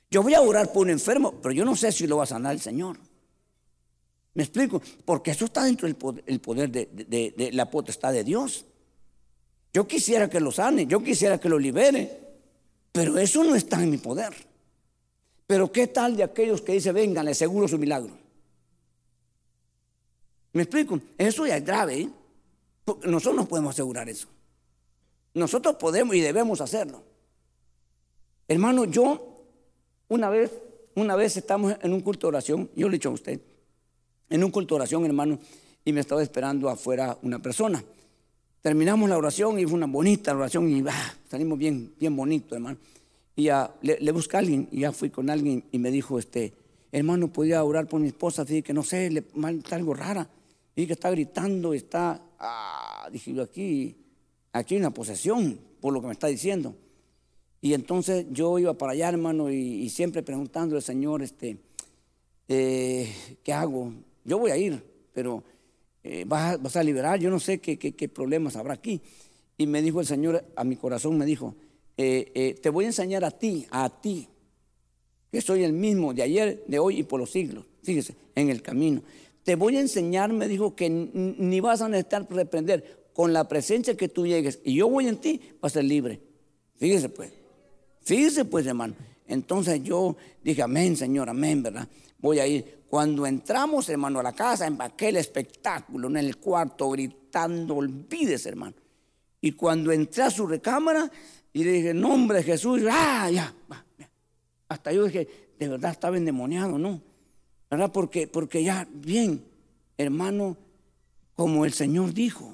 [0.09, 2.25] Yo voy a orar por un enfermo, pero yo no sé si lo va a
[2.25, 2.97] sanar el Señor.
[4.33, 4.81] ¿Me explico?
[5.05, 5.97] Porque eso está dentro del
[6.39, 8.65] poder, de, la potestad de Dios.
[9.71, 12.19] Yo quisiera que lo sane, yo quisiera que lo libere,
[12.91, 14.33] pero eso no está en mi poder.
[15.45, 18.17] Pero ¿qué tal de aquellos que dicen, vengan, les seguro su milagro?
[20.53, 20.99] ¿Me explico?
[21.19, 21.99] Eso ya es grave.
[21.99, 22.09] ¿eh?
[23.03, 24.27] nosotros no podemos asegurar eso.
[25.35, 27.03] Nosotros podemos y debemos hacerlo.
[28.47, 29.43] Hermano, yo
[30.07, 30.51] una vez,
[30.95, 33.41] una vez estamos en un culto de oración, yo le he dicho a usted,
[34.29, 35.37] en un culto de oración, hermano,
[35.83, 37.83] y me estaba esperando afuera una persona.
[38.61, 42.77] Terminamos la oración y fue una bonita oración y ah, salimos bien, bien bonito, hermano.
[43.35, 46.53] Y ya le, busqué a alguien y ya fui con alguien y me dijo, este,
[46.91, 50.27] hermano, podía orar por mi esposa, así que no sé, le, está algo rara.
[50.75, 53.95] Y que está gritando, está, ah, dije aquí,
[54.53, 56.75] aquí hay una posesión, por lo que me está diciendo.
[57.61, 61.57] Y entonces yo iba para allá, hermano, y, siempre preguntando al Señor, este,
[62.47, 63.11] eh,
[63.43, 63.91] ¿qué hago?
[64.23, 64.83] Yo voy a ir,
[65.13, 65.43] pero
[66.03, 69.01] eh, vas, a liberar, yo no sé qué, qué, problemas habrá aquí.
[69.57, 71.55] Y me dijo el Señor, a mi corazón me dijo,
[71.97, 74.27] eh, te voy a enseñar a ti, a ti,
[75.31, 77.65] que soy el mismo de ayer, de hoy y por los siglos.
[77.81, 79.01] Fíjese, en el camino
[79.47, 83.07] te voy a enseñar, me dijo, que ni vas a necesitar reprender.
[83.13, 86.19] Con la presencia que tú llegues y yo voy en ti, vas a ser libre.
[86.75, 87.31] Fíjese pues,
[88.07, 88.95] fíjese pues hermano.
[89.27, 91.87] Entonces yo dije, amén Señor, amén, ¿verdad?
[92.19, 92.77] Voy a ir.
[92.89, 98.75] Cuando entramos, hermano, a la casa, en aquel espectáculo, en el cuarto, gritando, olvídese, hermano.
[99.41, 101.11] Y cuando entré a su recámara
[101.51, 103.53] y le dije, nombre de Jesús, ah, ya,
[104.69, 107.01] hasta yo dije, de verdad estaba endemoniado, ¿no?
[107.69, 107.91] ¿verdad?
[107.91, 109.45] Porque, porque ya, bien,
[109.97, 110.57] hermano,
[111.35, 112.53] como el Señor dijo,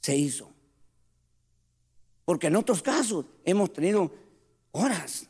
[0.00, 0.50] se hizo.
[2.24, 4.12] Porque en otros casos hemos tenido
[4.72, 5.28] horas,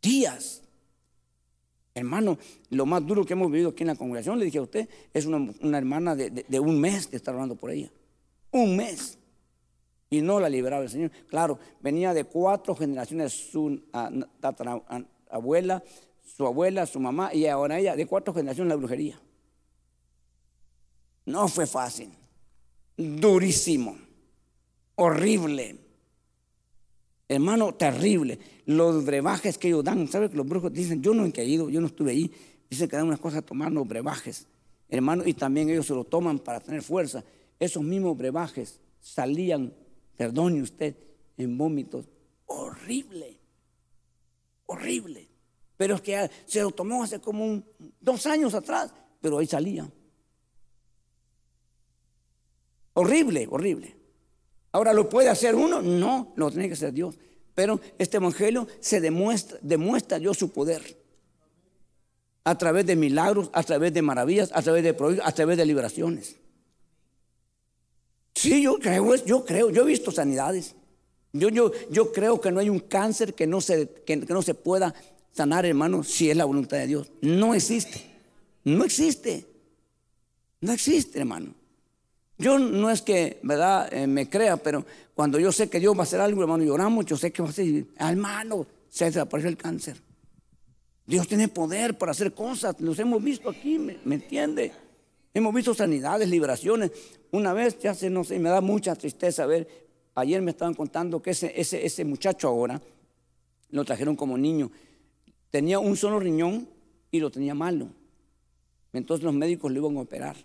[0.00, 0.62] días.
[1.94, 2.38] Hermano,
[2.70, 5.26] lo más duro que hemos vivido aquí en la congregación, le dije a usted, es
[5.26, 7.90] una, hermana de, un mes que está hablando por ella.
[8.50, 9.18] Un mes.
[10.08, 11.10] Y no la liberaba el Señor.
[11.28, 13.82] Claro, venía de cuatro generaciones, su
[15.30, 15.82] abuela,
[16.36, 19.20] su abuela, su mamá y ahora ella, de cuatro generaciones la brujería.
[21.24, 22.10] No fue fácil,
[22.96, 23.96] durísimo,
[24.96, 25.81] horrible.
[27.28, 28.38] Hermano, terrible.
[28.66, 31.02] Los brebajes que ellos dan, ¿sabe que los brujos dicen?
[31.02, 32.32] Yo no he caído, yo no estuve ahí.
[32.68, 34.46] Dicen que dan unas cosas tomando brebajes,
[34.88, 37.22] hermano, y también ellos se lo toman para tener fuerza.
[37.58, 39.74] Esos mismos brebajes salían,
[40.16, 40.96] perdone usted,
[41.36, 42.06] en vómitos.
[42.46, 43.38] Horrible,
[44.66, 45.28] horrible.
[45.76, 47.62] Pero es que se lo tomó hace como
[48.00, 49.90] dos años atrás, pero ahí salía.
[52.94, 54.01] Horrible, horrible.
[54.72, 55.82] Ahora, ¿lo puede hacer uno?
[55.82, 57.18] No, lo tiene que hacer Dios.
[57.54, 60.98] Pero este evangelio se demuestra, demuestra Dios su poder.
[62.44, 65.66] A través de milagros, a través de maravillas, a través de prodigios, a través de
[65.66, 66.36] liberaciones.
[68.34, 70.74] Sí, yo creo, yo creo, yo he visto sanidades.
[71.34, 74.54] Yo, yo, yo creo que no hay un cáncer que no se, que no se
[74.54, 74.94] pueda
[75.32, 77.12] sanar, hermano, si es la voluntad de Dios.
[77.20, 78.02] No existe.
[78.64, 79.46] No existe.
[80.60, 81.54] No existe, hermano.
[82.42, 84.84] Yo no es que, eh, me crea, pero
[85.14, 87.48] cuando yo sé que Dios va a hacer algo, hermano, lloramos, yo sé que va
[87.48, 90.02] a ser, hermano, se desaparece el cáncer.
[91.06, 94.72] Dios tiene poder para hacer cosas, los hemos visto aquí, ¿me, ¿me entiende?
[95.32, 96.90] Hemos visto sanidades, liberaciones.
[97.30, 99.68] Una vez, ya se no sé, me da mucha tristeza ver,
[100.16, 102.82] ayer me estaban contando que ese, ese, ese muchacho ahora,
[103.70, 104.68] lo trajeron como niño,
[105.48, 106.68] tenía un solo riñón
[107.12, 107.86] y lo tenía malo.
[108.92, 110.36] Entonces los médicos lo iban a operar.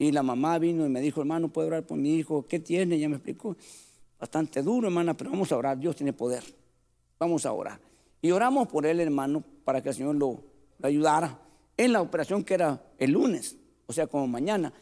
[0.00, 2.46] Y la mamá vino y me dijo, hermano, ¿puedo orar por mi hijo?
[2.48, 2.98] ¿Qué tiene?
[2.98, 3.54] Ya me explicó.
[4.18, 5.78] Bastante duro, hermana, pero vamos a orar.
[5.78, 6.42] Dios tiene poder.
[7.18, 7.78] Vamos a orar.
[8.22, 10.42] Y oramos por él, hermano, para que el Señor lo,
[10.82, 11.38] ayudara
[11.76, 14.72] en la operación que era el lunes, o sea, como mañana.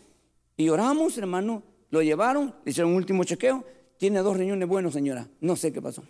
[0.56, 3.64] Y oramos, hermano, lo llevaron, le hicieron un último chequeo.
[3.96, 5.26] Tiene dos riñones buenos, señora.
[5.40, 6.04] No sé qué pasó.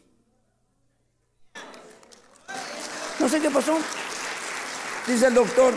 [3.18, 3.78] No sé qué pasó.
[5.06, 5.72] Dice el doctor,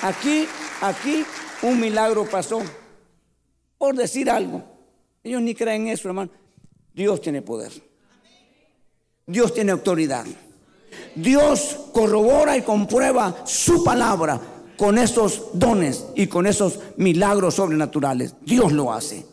[0.00, 0.46] aquí,
[0.80, 1.26] aquí
[1.64, 2.60] un milagro pasó.
[3.78, 4.62] Por decir algo.
[5.22, 6.30] Ellos ni creen eso, hermano.
[6.92, 7.72] Dios tiene poder.
[9.26, 10.24] Dios tiene autoridad.
[11.14, 14.40] Dios corrobora y comprueba su palabra
[14.76, 18.34] con esos dones y con esos milagros sobrenaturales.
[18.42, 19.26] Dios lo hace.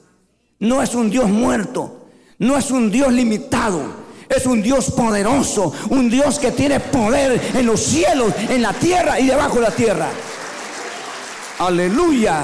[0.59, 2.07] No es un Dios muerto,
[2.37, 3.81] no es un Dios limitado,
[4.29, 9.19] es un Dios poderoso, un Dios que tiene poder en los cielos, en la tierra
[9.19, 10.09] y debajo de la tierra.
[11.61, 12.43] Aleluya.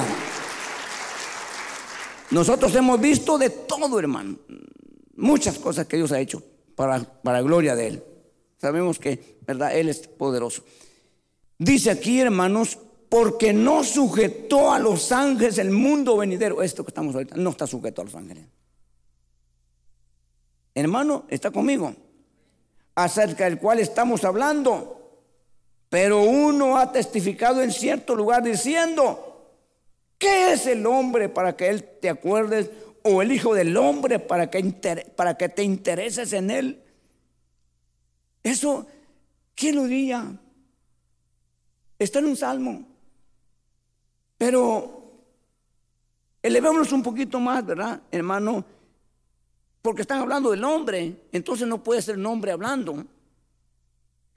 [2.29, 4.37] Nosotros hemos visto de todo, hermano.
[5.15, 6.43] Muchas cosas que Dios ha hecho
[6.75, 8.03] para, para gloria de Él.
[8.61, 9.75] Sabemos que, ¿verdad?
[9.75, 10.63] Él es poderoso.
[11.57, 12.77] Dice aquí, hermanos,
[13.09, 16.61] porque no sujetó a los ángeles el mundo venidero.
[16.61, 18.45] Esto que estamos ahorita no está sujeto a los ángeles.
[20.75, 21.91] Hermano, está conmigo.
[22.93, 24.96] Acerca del cual estamos hablando.
[25.89, 29.53] Pero uno ha testificado en cierto lugar diciendo,
[30.17, 32.69] ¿qué es el hombre para que él te acuerdes?
[33.03, 36.83] O el hijo del hombre para que, para que te intereses en él.
[38.43, 38.85] Eso,
[39.55, 40.25] ¿quién lo diría?
[41.97, 42.85] Está en un salmo.
[44.37, 45.23] Pero
[46.43, 48.63] elevémonos un poquito más, ¿verdad, hermano?
[49.81, 53.05] Porque están hablando del hombre, entonces no puede ser el hombre hablando.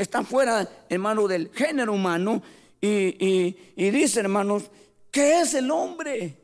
[0.01, 2.42] Están fuera, hermano, del género humano.
[2.80, 4.70] Y, y dice, hermanos,
[5.11, 6.38] ¿qué es el hombre?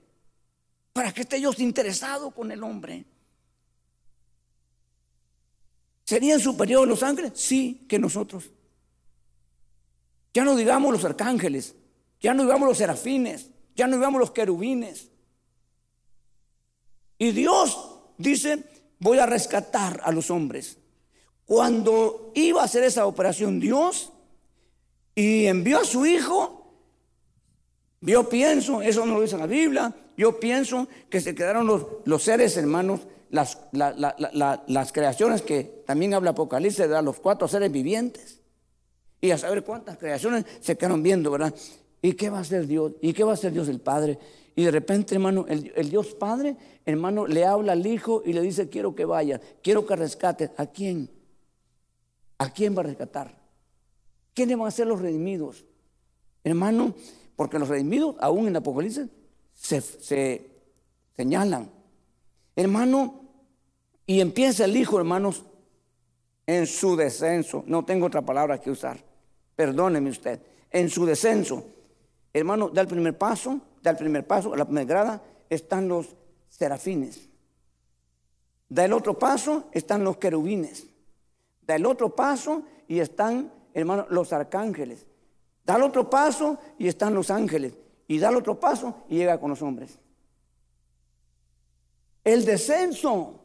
[0.93, 3.07] Para que esté Dios interesado con el hombre.
[6.05, 7.33] ¿Serían superiores los ángeles?
[7.35, 8.51] Sí, que nosotros.
[10.35, 11.75] Ya no digamos los arcángeles,
[12.21, 15.09] ya no digamos los serafines, ya no digamos los querubines.
[17.17, 17.79] Y Dios
[18.19, 18.65] dice,
[18.99, 20.77] voy a rescatar a los hombres.
[21.47, 24.13] Cuando iba a hacer esa operación Dios
[25.15, 26.75] y envió a su hijo,
[28.01, 32.23] yo pienso, eso no lo dice la Biblia, yo pienso que se quedaron los, los
[32.23, 38.41] seres hermanos, las, las, creaciones que también habla Apocalipsis, de los cuatro seres vivientes.
[39.21, 41.55] Y a saber cuántas creaciones se quedaron viendo, ¿verdad?
[42.03, 42.93] ¿Y qué va a hacer Dios?
[43.01, 44.19] ¿Y qué va a hacer Dios el Padre?
[44.55, 48.69] Y de repente, hermano, el, Dios Padre, hermano, le habla al Hijo y le dice,
[48.69, 50.51] quiero que vaya, quiero que rescate.
[50.57, 51.11] ¿A quién?
[52.39, 53.35] ¿A quién va a rescatar?
[54.35, 55.65] ¿Quiénes van a ser los redimidos?
[56.45, 56.95] Hermano,
[57.35, 59.09] porque los redimidos, aún en Apocalipsis,
[59.53, 60.51] se, se
[61.17, 61.71] señalan.
[62.55, 63.21] Hermano,
[64.07, 65.45] y empieza el Hijo, hermanos,
[66.47, 67.65] en su descenso.
[67.67, 68.99] No tengo otra palabra que usar.
[69.57, 70.41] Perdóneme usted.
[70.71, 71.65] En su descenso.
[72.33, 76.15] Hermano, da el primer paso, da el primer paso, a la primera grada están los
[76.49, 77.29] serafines.
[78.69, 80.87] Da el otro paso, están los querubines.
[81.67, 85.07] Da el otro paso y están, hermano, los arcángeles.
[85.65, 87.77] Da el otro paso y están los ángeles.
[88.07, 89.99] Y da el otro paso y llega con los hombres.
[92.23, 93.41] El descenso.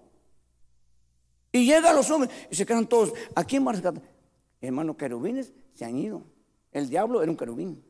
[1.52, 3.14] Y llega los hombres y se quedan todos.
[3.36, 4.04] ¿A quién va a rescatar?
[4.62, 6.24] Hermano, querubines se han ido.
[6.72, 7.84] El diablo era un querubín.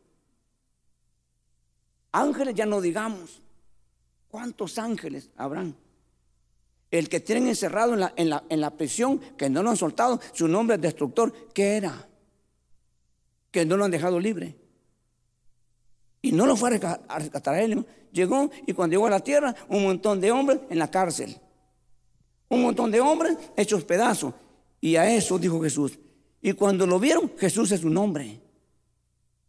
[2.14, 3.42] Ángeles ya no digamos.
[4.30, 5.76] ¿Cuántos ángeles habrán?
[6.92, 9.78] El que tienen encerrado en la, en la, en la prisión, que no lo han
[9.78, 11.34] soltado, su nombre es destructor.
[11.54, 12.08] ¿Qué era?
[13.50, 14.58] Que no lo han dejado libre.
[16.22, 16.70] Y no lo fue
[17.08, 17.86] a rescatar a él.
[18.12, 21.38] Llegó y cuando llegó a la tierra, un montón de hombres en la cárcel.
[22.50, 24.34] Un montón de hombres hechos pedazos.
[24.82, 25.98] Y a eso dijo Jesús.
[26.42, 28.42] Y cuando lo vieron, Jesús es un hombre.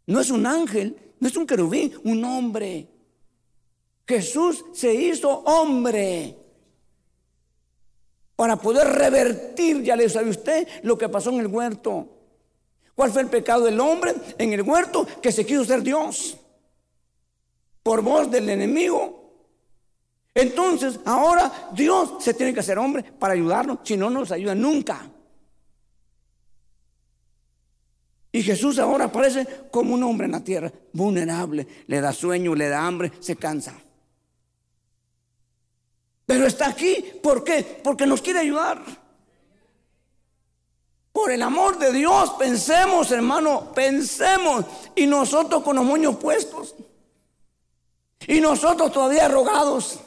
[0.06, 2.88] No es un ángel, no es un querubín, un hombre.
[4.06, 6.41] Jesús se hizo hombre
[8.36, 12.08] para poder revertir, ya le sabe usted, lo que pasó en el huerto.
[12.94, 15.06] ¿Cuál fue el pecado del hombre en el huerto?
[15.20, 16.36] Que se quiso ser Dios
[17.82, 19.22] por voz del enemigo.
[20.34, 24.54] Entonces, ahora Dios se tiene que hacer hombre para ayudarnos, si no, no nos ayuda
[24.54, 25.08] nunca.
[28.34, 32.68] Y Jesús ahora aparece como un hombre en la tierra, vulnerable, le da sueño, le
[32.68, 33.74] da hambre, se cansa.
[36.26, 37.80] Pero está aquí, ¿por qué?
[37.82, 38.82] Porque nos quiere ayudar.
[41.12, 44.64] Por el amor de Dios, pensemos, hermano, pensemos.
[44.94, 46.74] Y nosotros con los moños puestos.
[48.26, 49.98] Y nosotros todavía rogados.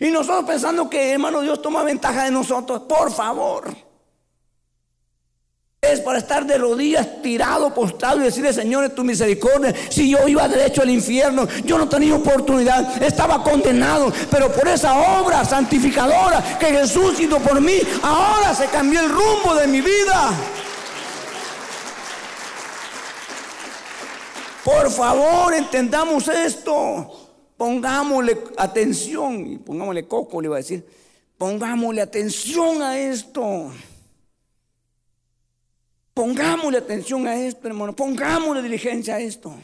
[0.00, 2.82] Y nosotros pensando que, hermano, Dios toma ventaja de nosotros.
[2.82, 3.74] Por favor.
[5.82, 10.28] Es para estar de rodillas tirado, postrado y decirle, Señor, en tu misericordia, si yo
[10.28, 16.58] iba derecho al infierno, yo no tenía oportunidad, estaba condenado, pero por esa obra santificadora
[16.58, 20.30] que Jesús hizo por mí, ahora se cambió el rumbo de mi vida.
[24.62, 27.10] Por favor, entendamos esto.
[27.56, 30.86] Pongámosle atención, y pongámosle coco, le iba a decir,
[31.38, 33.72] pongámosle atención a esto.
[36.20, 37.96] Pongámosle atención a esto, hermano.
[37.96, 39.54] Pongámosle diligencia a esto.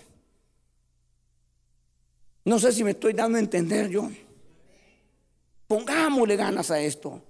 [2.46, 4.08] No sé si me estoy dando a entender yo.
[5.66, 7.20] Pongámosle ganas a esto.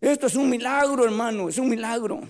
[0.00, 1.48] Esto es un milagro, hermano.
[1.48, 2.20] Es un milagro.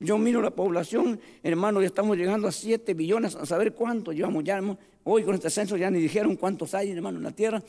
[0.00, 4.42] Yo miro la población, hermano, ya estamos llegando a 7 billones, a saber cuánto llevamos
[4.42, 4.76] ya, hermano.
[5.04, 7.62] Hoy con este censo ya ni dijeron cuántos hay, hermano, en la tierra.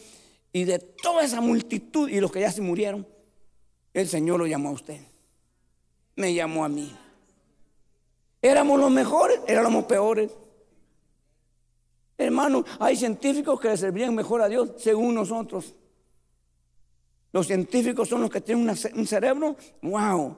[0.52, 3.06] Y de toda esa multitud y los que ya se murieron,
[3.94, 5.00] el Señor lo llamó a usted
[6.20, 6.94] me llamó a mí.
[8.42, 10.30] Éramos los mejores, éramos peores.
[12.18, 15.74] Hermano, hay científicos que le servirían mejor a Dios según nosotros.
[17.32, 20.36] Los científicos son los que tienen un cerebro, wow,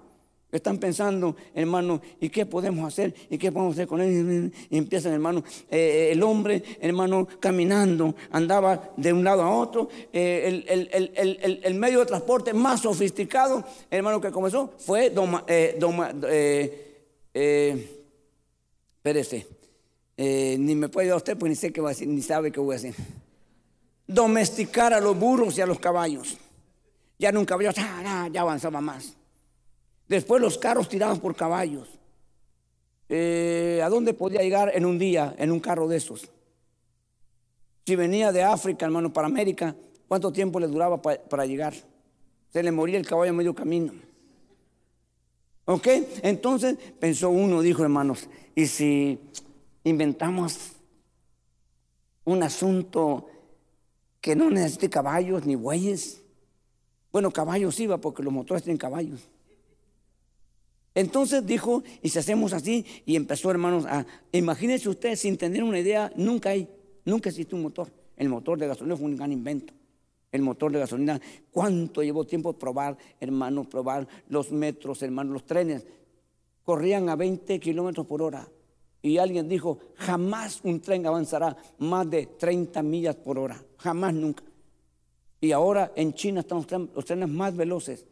[0.51, 3.13] están pensando, hermano, ¿y qué podemos hacer?
[3.29, 4.51] ¿Y qué podemos hacer con él?
[4.69, 9.87] Y empiezan, hermano, eh, el hombre, hermano, caminando, andaba de un lado a otro.
[10.11, 10.65] Eh,
[11.63, 15.77] el, medio de transporte más sofisticado, hermano, que comenzó fue doma, eh,
[20.17, 22.51] eh, ni me puede ayudar usted, pues ni sé qué va a decir, ni sabe
[22.51, 22.93] qué voy a decir.
[24.05, 26.37] Domesticar a los burros y a los caballos.
[27.17, 29.15] Ya nunca había, ya avanzaba más.
[30.11, 31.87] Después los carros tirados por caballos.
[33.07, 36.27] Eh, ¿A dónde podía llegar en un día en un carro de esos?
[37.85, 39.73] Si venía de África, hermano, para América,
[40.09, 41.73] ¿cuánto tiempo le duraba para llegar?
[42.51, 43.93] Se le moría el caballo a medio camino.
[45.63, 45.87] ¿Ok?
[46.23, 49.17] Entonces pensó uno, dijo hermanos, ¿y si
[49.85, 50.73] inventamos
[52.25, 53.29] un asunto
[54.19, 56.21] que no necesite caballos ni bueyes?
[57.13, 59.30] Bueno, caballos iba porque los motores tienen caballos.
[60.93, 65.79] Entonces dijo, y si hacemos así, y empezó, hermanos, a, imagínense ustedes, sin tener una
[65.79, 66.67] idea, nunca hay,
[67.05, 67.91] nunca existe un motor.
[68.17, 69.73] El motor de gasolina fue un gran invento.
[70.31, 71.19] El motor de gasolina,
[71.51, 75.85] ¿cuánto llevó tiempo probar, hermanos, probar los metros, hermanos, los trenes?
[76.63, 78.47] Corrían a 20 kilómetros por hora.
[79.01, 83.61] Y alguien dijo, jamás un tren avanzará más de 30 millas por hora.
[83.77, 84.43] Jamás, nunca.
[85.39, 88.05] Y ahora en China están los trenes más veloces,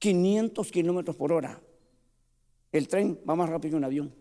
[0.00, 1.60] 500 kilómetros por hora.
[2.74, 4.12] El tren va más rápido que un avión.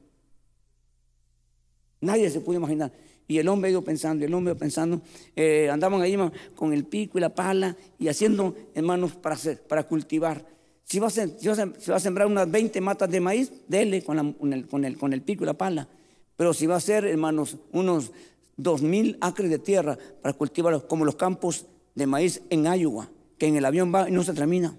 [2.02, 2.92] Nadie se pudo imaginar.
[3.28, 5.02] Y el hombre iba pensando, el hombre iba pensando,
[5.36, 6.16] eh, andaban ahí
[6.54, 10.46] con el pico y la pala y haciendo, hermanos, para, hacer, para cultivar.
[10.84, 14.20] Si va, a, sembrar unas 20 matas de maíz, dele con,
[14.54, 15.88] el, con, el, con el pico y la pala.
[16.36, 18.12] Pero si va a hacer, hermanos, unos
[18.56, 23.48] dos mil acres de tierra para cultivar como los campos de maíz en Iowa, que
[23.48, 24.78] en el avión va y no se termina.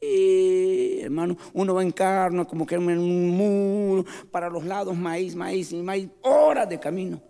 [0.00, 0.63] Y,
[1.04, 5.72] hermano, uno va en carne, como que en un muro, para los lados, maíz, maíz
[5.72, 7.20] y maíz, horas de camino.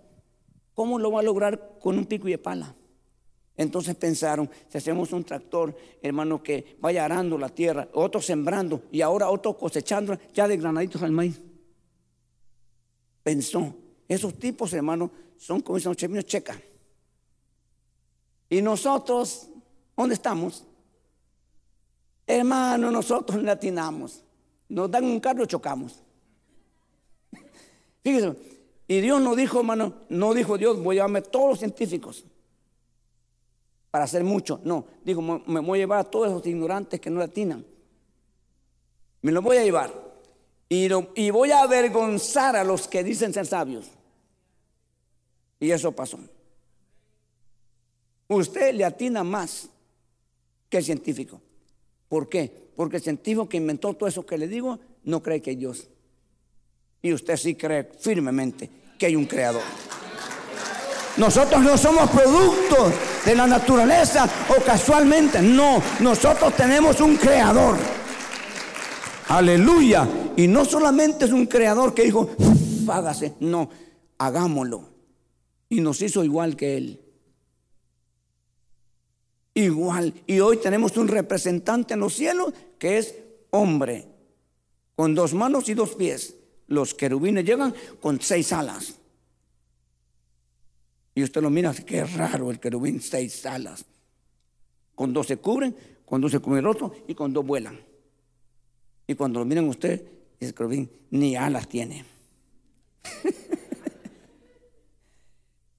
[0.74, 2.74] ¿Cómo lo va a lograr con un pico y de pala?
[3.56, 9.00] Entonces pensaron, si hacemos un tractor, hermano, que vaya arando la tierra, otro sembrando y
[9.00, 11.40] ahora otro cosechando ya de granaditos al maíz.
[13.22, 13.74] Pensó,
[14.08, 16.60] esos tipos, hermano, son como esos cheminos checa.
[18.48, 19.48] Y nosotros,
[19.96, 20.66] ¿dónde estamos?
[22.26, 24.22] Hermano, nosotros latinamos.
[24.68, 26.02] Nos dan un carro y chocamos.
[28.02, 28.36] Fíjense,
[28.86, 32.24] y Dios no dijo, hermano, no dijo Dios, voy a llevarme todos los científicos
[33.90, 34.60] para hacer mucho.
[34.64, 37.64] No, dijo, me voy a llevar a todos esos ignorantes que no latinan.
[39.22, 39.92] Me los voy a llevar.
[40.68, 43.86] Y, y voy a avergonzar a los que dicen ser sabios.
[45.60, 46.18] Y eso pasó.
[48.28, 49.68] Usted le atina más
[50.68, 51.40] que el científico.
[52.14, 52.70] ¿Por qué?
[52.76, 55.88] Porque el científico que inventó todo eso que le digo no cree que hay Dios.
[57.02, 59.64] Y usted sí cree firmemente que hay un creador.
[61.16, 62.92] Nosotros no somos productos
[63.26, 65.42] de la naturaleza o casualmente.
[65.42, 67.76] No, nosotros tenemos un creador.
[69.26, 70.08] Aleluya.
[70.36, 72.30] Y no solamente es un creador que dijo,
[72.86, 73.34] hágase.
[73.40, 73.70] No,
[74.18, 74.88] hagámoslo.
[75.68, 77.03] Y nos hizo igual que él
[79.54, 80.12] igual.
[80.26, 83.14] Y hoy tenemos un representante en los cielos que es
[83.50, 84.06] hombre,
[84.96, 86.34] con dos manos y dos pies.
[86.66, 88.94] Los querubines llegan con seis alas.
[91.14, 93.84] Y usted lo mira, qué raro el querubín, seis alas.
[94.94, 97.80] Con dos se cubren, con dos se cubren el otro y con dos vuelan.
[99.06, 100.02] Y cuando lo miran usted,
[100.40, 102.04] el querubín, ni alas tiene.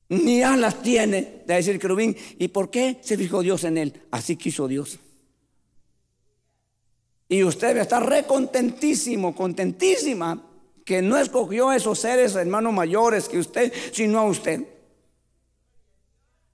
[0.10, 2.16] ni alas tiene, de decir querubín.
[2.38, 3.93] ¿Y por qué se fijó Dios en él?
[4.12, 4.99] Así quiso Dios.
[7.28, 10.51] Y usted debe estar recontentísimo, contentísima,
[10.86, 14.62] que no escogió a esos seres hermanos mayores que usted, sino a usted.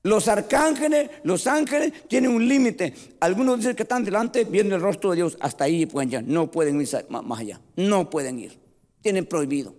[0.04, 2.94] Los arcángeles, los ángeles tienen un límite.
[3.20, 5.38] Algunos dicen que están delante, viendo el rostro de Dios.
[5.42, 6.22] Hasta ahí pueden ya.
[6.22, 7.62] No pueden ir más allá.
[7.76, 8.58] No pueden ir.
[9.02, 9.76] Tienen prohibido.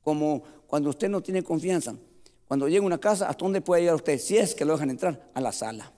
[0.00, 1.94] Como cuando usted no tiene confianza.
[2.52, 4.18] Cuando llega a una casa, ¿hasta dónde puede llegar usted?
[4.18, 5.90] Si es que lo dejan entrar, a la sala.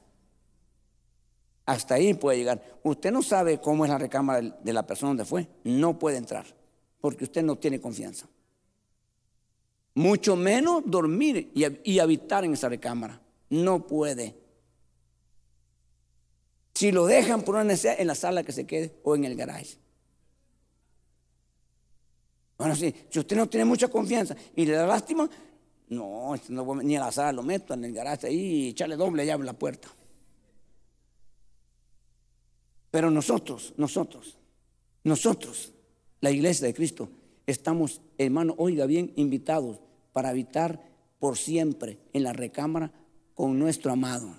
[1.67, 2.79] Hasta ahí puede llegar.
[2.85, 5.49] Usted no sabe cómo es la recámara de la persona donde fue.
[5.65, 6.47] No puede entrar.
[7.01, 8.29] Porque usted no tiene confianza.
[9.97, 14.39] Mucho menos dormir y habitar en esa recámara no puede.
[16.73, 19.35] Si lo dejan por una necesidad, en la sala que se quede o en el
[19.35, 19.77] garage.
[22.57, 25.29] Bueno, sí, si usted no tiene mucha confianza y le da lástima,
[25.89, 29.27] no, este ni a la sala lo meto en el garaje ahí y echarle doble
[29.27, 29.89] llave a la puerta.
[32.91, 34.39] Pero nosotros, nosotros,
[35.03, 35.73] nosotros,
[36.21, 37.11] la iglesia de Cristo,
[37.47, 39.81] estamos, hermano, oiga bien, invitados
[40.13, 40.81] para habitar
[41.19, 42.93] por siempre en la recámara
[43.35, 44.35] con nuestro amado.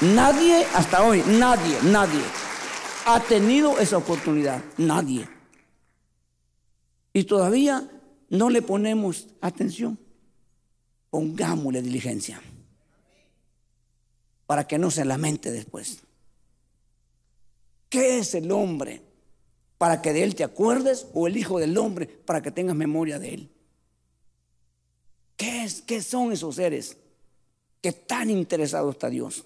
[0.00, 2.22] Nadie, hasta hoy, nadie, nadie
[3.06, 4.62] ha tenido esa oportunidad.
[4.76, 5.28] Nadie.
[7.12, 7.88] Y todavía
[8.28, 9.98] no le ponemos atención.
[11.10, 12.42] Pongámosle diligencia.
[14.46, 16.02] Para que no se lamente después.
[17.88, 19.02] ¿Qué es el hombre?
[19.78, 23.18] Para que de él te acuerdes o el hijo del hombre para que tengas memoria
[23.18, 23.50] de él.
[25.36, 26.96] ¿Qué, es, ¿Qué son esos seres
[27.82, 29.44] que tan interesado está Dios?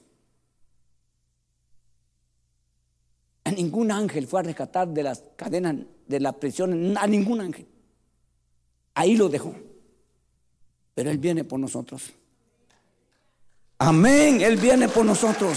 [3.45, 5.77] A ningún ángel fue a rescatar de las cadenas
[6.07, 7.67] de la prisión, a ningún ángel.
[9.01, 9.55] Ahí lo dejó.
[10.95, 12.13] Pero Él viene por nosotros.
[13.79, 15.57] Amén, Él viene por nosotros.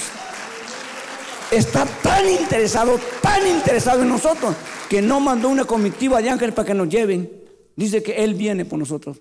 [1.51, 4.55] Está tan interesado, tan interesado en nosotros,
[4.89, 7.29] que no mandó una comitiva de ángeles para que nos lleven.
[7.75, 9.19] Dice que Él viene por nosotros.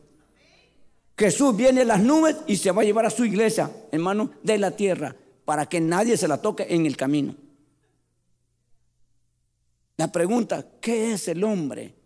[1.19, 4.57] Jesús viene en las nubes y se va a llevar a su iglesia, hermano, de
[4.57, 7.35] la tierra, para que nadie se la toque en el camino.
[9.97, 12.02] La pregunta, ¿qué es el hombre?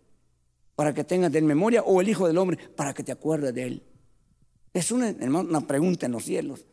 [0.77, 3.63] Para que tengas de memoria, o el Hijo del Hombre, para que te acuerdes de
[3.63, 3.83] él.
[4.73, 6.65] Es una, una pregunta en los cielos.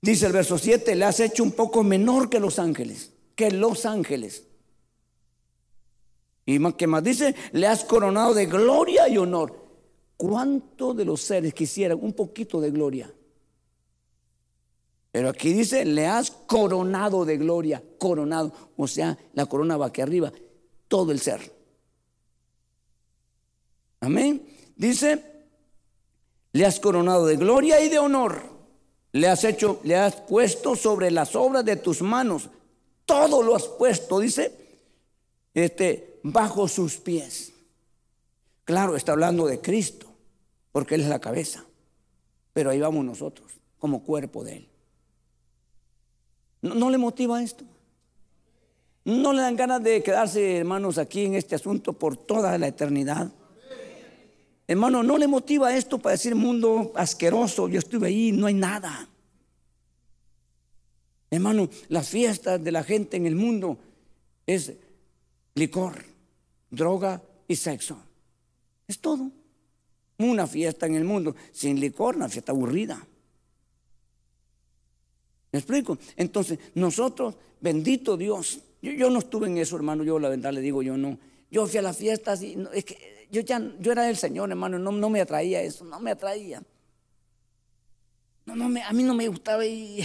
[0.00, 3.86] Dice el verso 7, le has hecho un poco menor que los ángeles, que los
[3.86, 4.48] ángeles.
[6.44, 9.62] Y más que más dice, le has coronado de gloria y honor.
[10.16, 13.12] ¿Cuántos de los seres quisieran un poquito de gloria?
[15.12, 18.50] Pero aquí dice, le has coronado de gloria, coronado.
[18.76, 20.32] O sea, la corona va aquí arriba,
[20.88, 21.52] todo el ser.
[24.02, 24.44] Amén.
[24.76, 25.22] Dice,
[26.52, 28.42] le has coronado de gloria y de honor.
[29.12, 32.50] Le has hecho, le has puesto sobre las obras de tus manos.
[33.06, 34.52] Todo lo has puesto, dice,
[35.54, 37.52] este, bajo sus pies.
[38.64, 40.08] Claro, está hablando de Cristo
[40.72, 41.64] porque Él es la cabeza.
[42.52, 44.68] Pero ahí vamos nosotros, como cuerpo de Él.
[46.62, 47.64] ¿No, le motiva esto?
[49.04, 53.32] ¿No le dan ganas de quedarse, hermanos, aquí en este asunto por toda la eternidad?
[54.66, 57.68] Hermano, ¿no le motiva esto para decir mundo asqueroso?
[57.68, 59.08] Yo estuve ahí, no hay nada.
[61.30, 63.78] Hermano, las fiestas de la gente en el mundo
[64.46, 64.72] es
[65.54, 66.04] licor,
[66.70, 67.98] droga y sexo.
[68.86, 69.30] Es todo.
[70.18, 73.04] Una fiesta en el mundo sin licor, una fiesta aburrida.
[75.50, 75.98] ¿Me explico?
[76.16, 80.82] Entonces, nosotros, bendito Dios, yo, no estuve en eso, hermano, yo la verdad le digo,
[80.82, 81.18] yo no.
[81.50, 84.78] Yo fui a las fiestas y es que yo ya, yo era del Señor, hermano,
[84.78, 86.62] no, no me atraía eso, no me atraía.
[88.46, 90.04] No, no me, a mí no me gustaba ir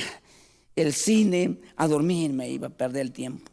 [0.76, 3.52] el cine, a dormir me iba a perder el tiempo.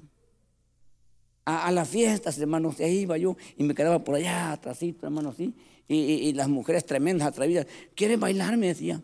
[1.45, 5.53] A, las fiestas, hermanos, ahí iba yo y me quedaba por allá, atrásito, hermano, así
[5.89, 8.57] y, las mujeres tremendas, atrevidas, ¿quieres bailar?
[8.57, 9.01] Me decía.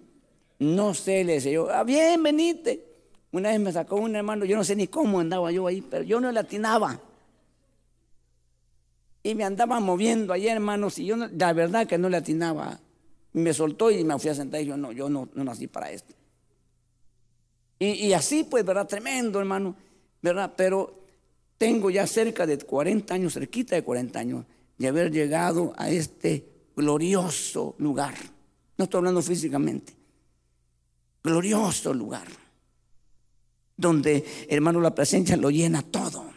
[0.58, 2.86] No sé, le decía yo, ah, bien, venite.
[3.32, 6.04] Una vez me sacó un hermano, yo no sé ni cómo andaba yo ahí, pero
[6.04, 7.00] yo no le atinaba.
[9.22, 12.80] Y me andaba moviendo ahí, hermanos, y yo la verdad que no le atinaba.
[13.32, 15.90] Me soltó y me fui a sentar y yo no, yo no, no nací para
[15.90, 16.14] esto.
[17.78, 18.86] Y, y, así, pues, ¿verdad?
[18.86, 19.74] Tremendo, hermano,
[20.20, 20.52] ¿verdad?
[20.56, 21.00] Pero
[21.56, 24.44] tengo ya cerca de 40 años, cerquita de 40 años,
[24.76, 28.14] de haber llegado a este glorioso lugar.
[28.78, 29.92] No estoy hablando físicamente.
[31.22, 32.26] Glorioso lugar.
[33.76, 36.29] Donde, hermano, la presencia lo llena todo.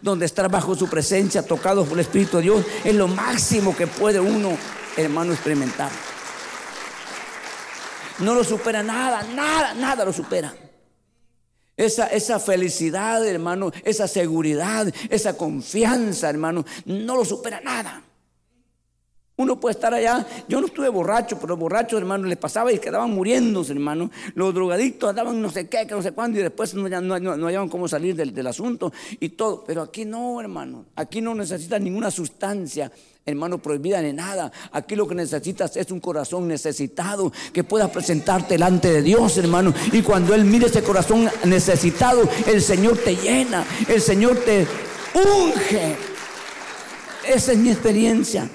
[0.00, 3.86] Donde estar bajo su presencia, tocado por el Espíritu de Dios, es lo máximo que
[3.86, 4.56] puede uno,
[4.96, 5.90] hermano, experimentar.
[8.18, 10.54] No lo supera nada, nada, nada lo supera.
[11.76, 18.02] Esa, esa felicidad, hermano, esa seguridad, esa confianza, hermano, no lo supera nada.
[19.34, 23.10] Uno puede estar allá, yo no estuve borracho, pero borrachos, hermano, les pasaba y quedaban
[23.12, 24.10] muriéndose, hermano.
[24.34, 27.46] Los drogadictos andaban no sé qué, que no sé cuándo, y después no, no, no,
[27.46, 29.64] hallaban cómo salir del, asunto y todo.
[29.64, 30.84] Pero aquí no, hermano.
[30.96, 32.92] Aquí no necesitas ninguna sustancia,
[33.24, 34.52] hermano, prohibida ni nada.
[34.70, 39.72] Aquí lo que necesitas es un corazón necesitado que pueda presentarte delante de Dios, hermano.
[39.92, 44.66] Y cuando Él mire ese corazón necesitado, el Señor te llena, el Señor te
[45.14, 45.96] unge.
[47.26, 48.50] Esa es mi experiencia.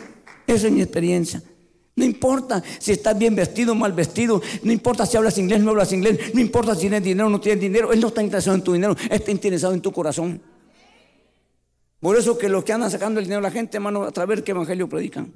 [0.47, 1.43] Esa es mi experiencia.
[1.97, 5.63] No importa si estás bien vestido o mal vestido, no importa si hablas inglés o
[5.63, 8.21] no hablas inglés, no importa si tienes dinero o no tienes dinero, Él no está
[8.21, 10.41] interesado en tu dinero, está interesado en tu corazón.
[11.99, 14.43] Por eso que los que andan sacando el dinero a la gente, hermano, a través
[14.43, 15.33] qué evangelio predican.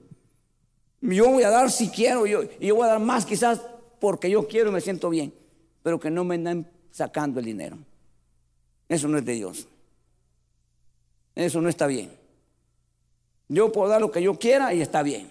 [1.01, 3.59] Yo voy a dar si quiero, y yo voy a dar más quizás
[3.99, 5.34] porque yo quiero y me siento bien,
[5.82, 7.80] pero que no me andan sacando el dinero.
[8.88, 9.68] Eso no es de Dios.
[11.34, 12.21] Eso no está bien.
[13.52, 15.30] Yo puedo dar lo que yo quiera y está bien,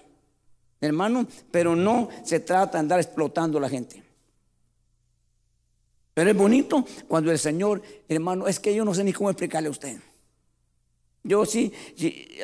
[0.78, 4.02] hermano, pero no se trata de andar explotando a la gente.
[6.12, 9.68] Pero es bonito cuando el Señor, hermano, es que yo no sé ni cómo explicarle
[9.68, 9.96] a usted.
[11.22, 11.72] Yo sí,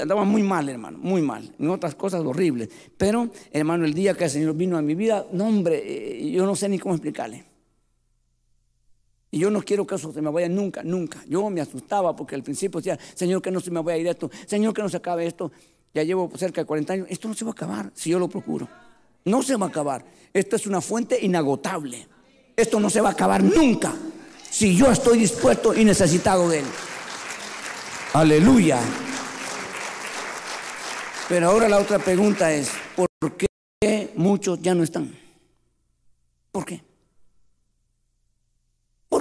[0.00, 2.70] andaba muy mal, hermano, muy mal, en otras cosas horribles.
[2.96, 6.46] Pero, hermano, el día que el Señor vino a mi vida, no, hombre, eh, yo
[6.46, 7.44] no sé ni cómo explicarle.
[9.30, 11.22] Y yo no quiero que eso se me vaya nunca, nunca.
[11.28, 14.06] Yo me asustaba porque al principio decía, Señor, que no se me vaya a ir
[14.06, 15.50] esto, Señor, que no se acabe esto.
[15.92, 18.28] Ya llevo cerca de 40 años, esto no se va a acabar si yo lo
[18.28, 18.68] procuro.
[19.24, 20.04] No se va a acabar.
[20.32, 22.06] Esto es una fuente inagotable.
[22.54, 23.94] Esto no se va a acabar nunca
[24.50, 26.66] si yo estoy dispuesto y necesitado de Él.
[28.12, 28.80] Aleluya.
[31.28, 35.12] Pero ahora la otra pregunta es, ¿por qué muchos ya no están?
[36.52, 36.82] ¿Por qué?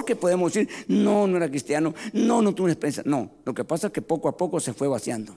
[0.06, 3.02] Porque podemos decir, no, no era cristiano, no, no tuvo una experiencia.
[3.04, 5.34] No, lo que pasa es que poco a poco se fue vaciando.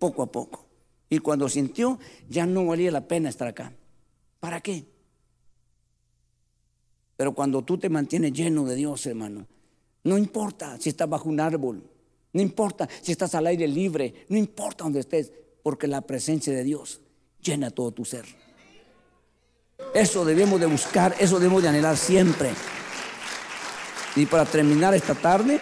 [0.00, 0.66] Poco a poco.
[1.08, 1.96] Y cuando sintió,
[2.28, 3.72] ya no valía la pena estar acá.
[4.40, 4.84] ¿Para qué?
[7.16, 9.46] Pero cuando tú te mantienes lleno de Dios, hermano,
[10.02, 11.88] no importa si estás bajo un árbol,
[12.32, 15.30] no importa si estás al aire libre, no importa donde estés,
[15.62, 17.00] porque la presencia de Dios
[17.40, 18.24] llena todo tu ser.
[19.94, 22.50] Eso debemos de buscar, eso debemos de anhelar siempre.
[24.14, 25.60] Y para terminar esta tarde,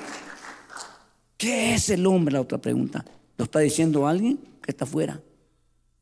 [1.36, 2.32] ¿qué es el hombre?
[2.32, 3.05] La otra pregunta.
[3.36, 5.20] ¿Lo está diciendo alguien que está fuera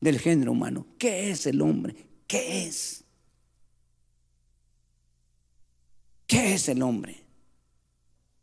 [0.01, 0.85] del género humano?
[0.97, 1.95] ¿Qué es el hombre?
[2.25, 3.03] ¿Qué es?
[6.25, 7.23] ¿Qué es el hombre?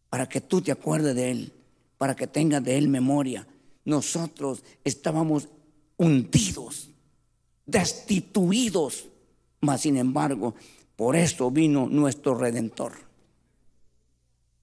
[0.09, 1.53] Para que tú te acuerdes de él,
[1.99, 3.47] para que tengas de él memoria.
[3.85, 5.49] Nosotros estábamos
[5.97, 6.91] hundidos,
[7.65, 9.09] destituidos,
[9.61, 10.55] mas sin embargo,
[10.95, 13.06] por esto vino nuestro redentor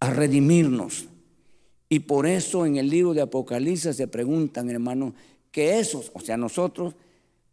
[0.03, 1.05] a redimirnos.
[1.88, 5.15] Y por eso en el libro de Apocalipsis se preguntan, hermano,
[5.49, 6.93] que esos, o sea, nosotros,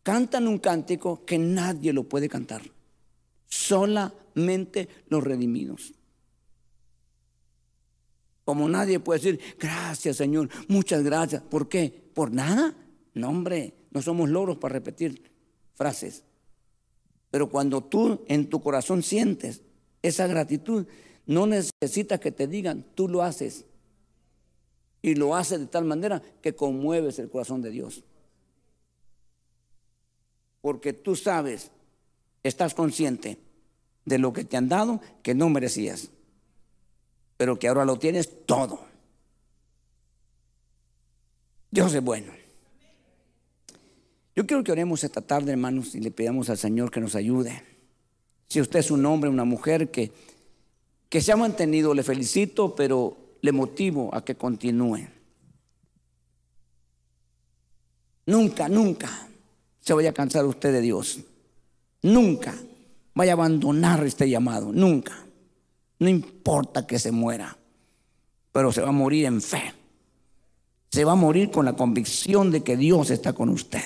[0.02, 2.62] cantan un cántico que nadie lo puede cantar.
[3.46, 5.94] Solamente los redimidos.
[8.44, 11.42] Como nadie puede decir, gracias Señor, muchas gracias.
[11.42, 12.10] ¿Por qué?
[12.12, 12.74] ¿Por nada?
[13.14, 15.22] No, hombre, no somos loros para repetir
[15.76, 16.24] frases.
[17.30, 19.62] Pero cuando tú en tu corazón sientes
[20.02, 20.86] esa gratitud,
[21.26, 23.64] no necesitas que te digan, tú lo haces.
[25.02, 28.04] Y lo haces de tal manera que conmueves el corazón de Dios.
[30.60, 31.70] Porque tú sabes,
[32.42, 33.38] estás consciente
[34.04, 36.10] de lo que te han dado que no merecías,
[37.36, 38.80] pero que ahora lo tienes todo.
[41.70, 42.32] Dios es bueno.
[44.34, 47.62] Yo quiero que oremos esta tarde, hermanos, y le pidamos al Señor que nos ayude.
[48.48, 50.12] Si usted es un hombre, una mujer que
[51.10, 55.08] que se ha mantenido, le felicito, pero le motivo a que continúe.
[58.26, 59.28] Nunca, nunca
[59.80, 61.18] se vaya a cansar usted de Dios.
[62.02, 62.54] Nunca
[63.12, 64.72] vaya a abandonar este llamado.
[64.72, 65.26] Nunca.
[65.98, 67.58] No importa que se muera,
[68.52, 69.74] pero se va a morir en fe.
[70.92, 73.82] Se va a morir con la convicción de que Dios está con usted.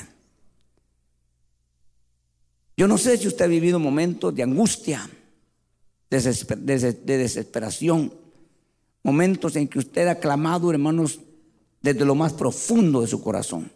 [2.77, 5.09] Yo no sé si usted ha vivido momentos de angustia
[6.23, 8.13] de desesperación,
[9.03, 11.21] momentos en que usted ha clamado, hermanos,
[11.83, 13.71] desde lo más profundo de su corazón.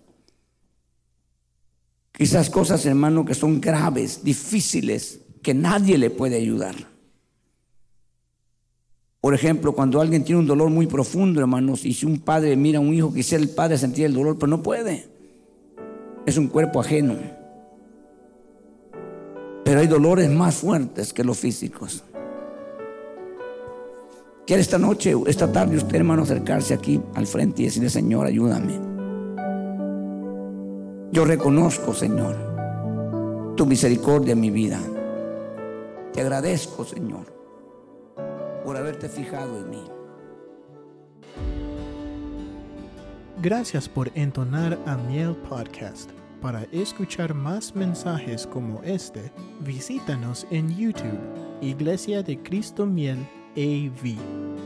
[2.13, 6.75] Quizás cosas, hermano, que son graves, difíciles, que nadie le puede ayudar.
[9.21, 12.79] Por ejemplo, cuando alguien tiene un dolor muy profundo, hermanos, y si un padre mira
[12.79, 15.07] a un hijo, quisiera el padre sentir el dolor, pero no puede.
[16.25, 17.17] Es un cuerpo ajeno.
[19.65, 22.03] Pero hay dolores más fuertes que los físicos.
[24.49, 28.81] Quiere esta noche, esta tarde, usted, hermano, acercarse aquí al frente y decirle, Señor, ayúdame.
[31.13, 34.81] Yo reconozco, Señor, tu misericordia en mi vida.
[36.15, 37.27] Te agradezco, Señor,
[38.65, 39.85] por haberte fijado en mí.
[43.43, 46.09] Gracias por entonar a Miel Podcast.
[46.41, 49.31] Para escuchar más mensajes como este,
[49.61, 51.21] visítanos en YouTube,
[51.61, 53.19] Iglesia de Cristo Miel
[53.59, 54.58] AV.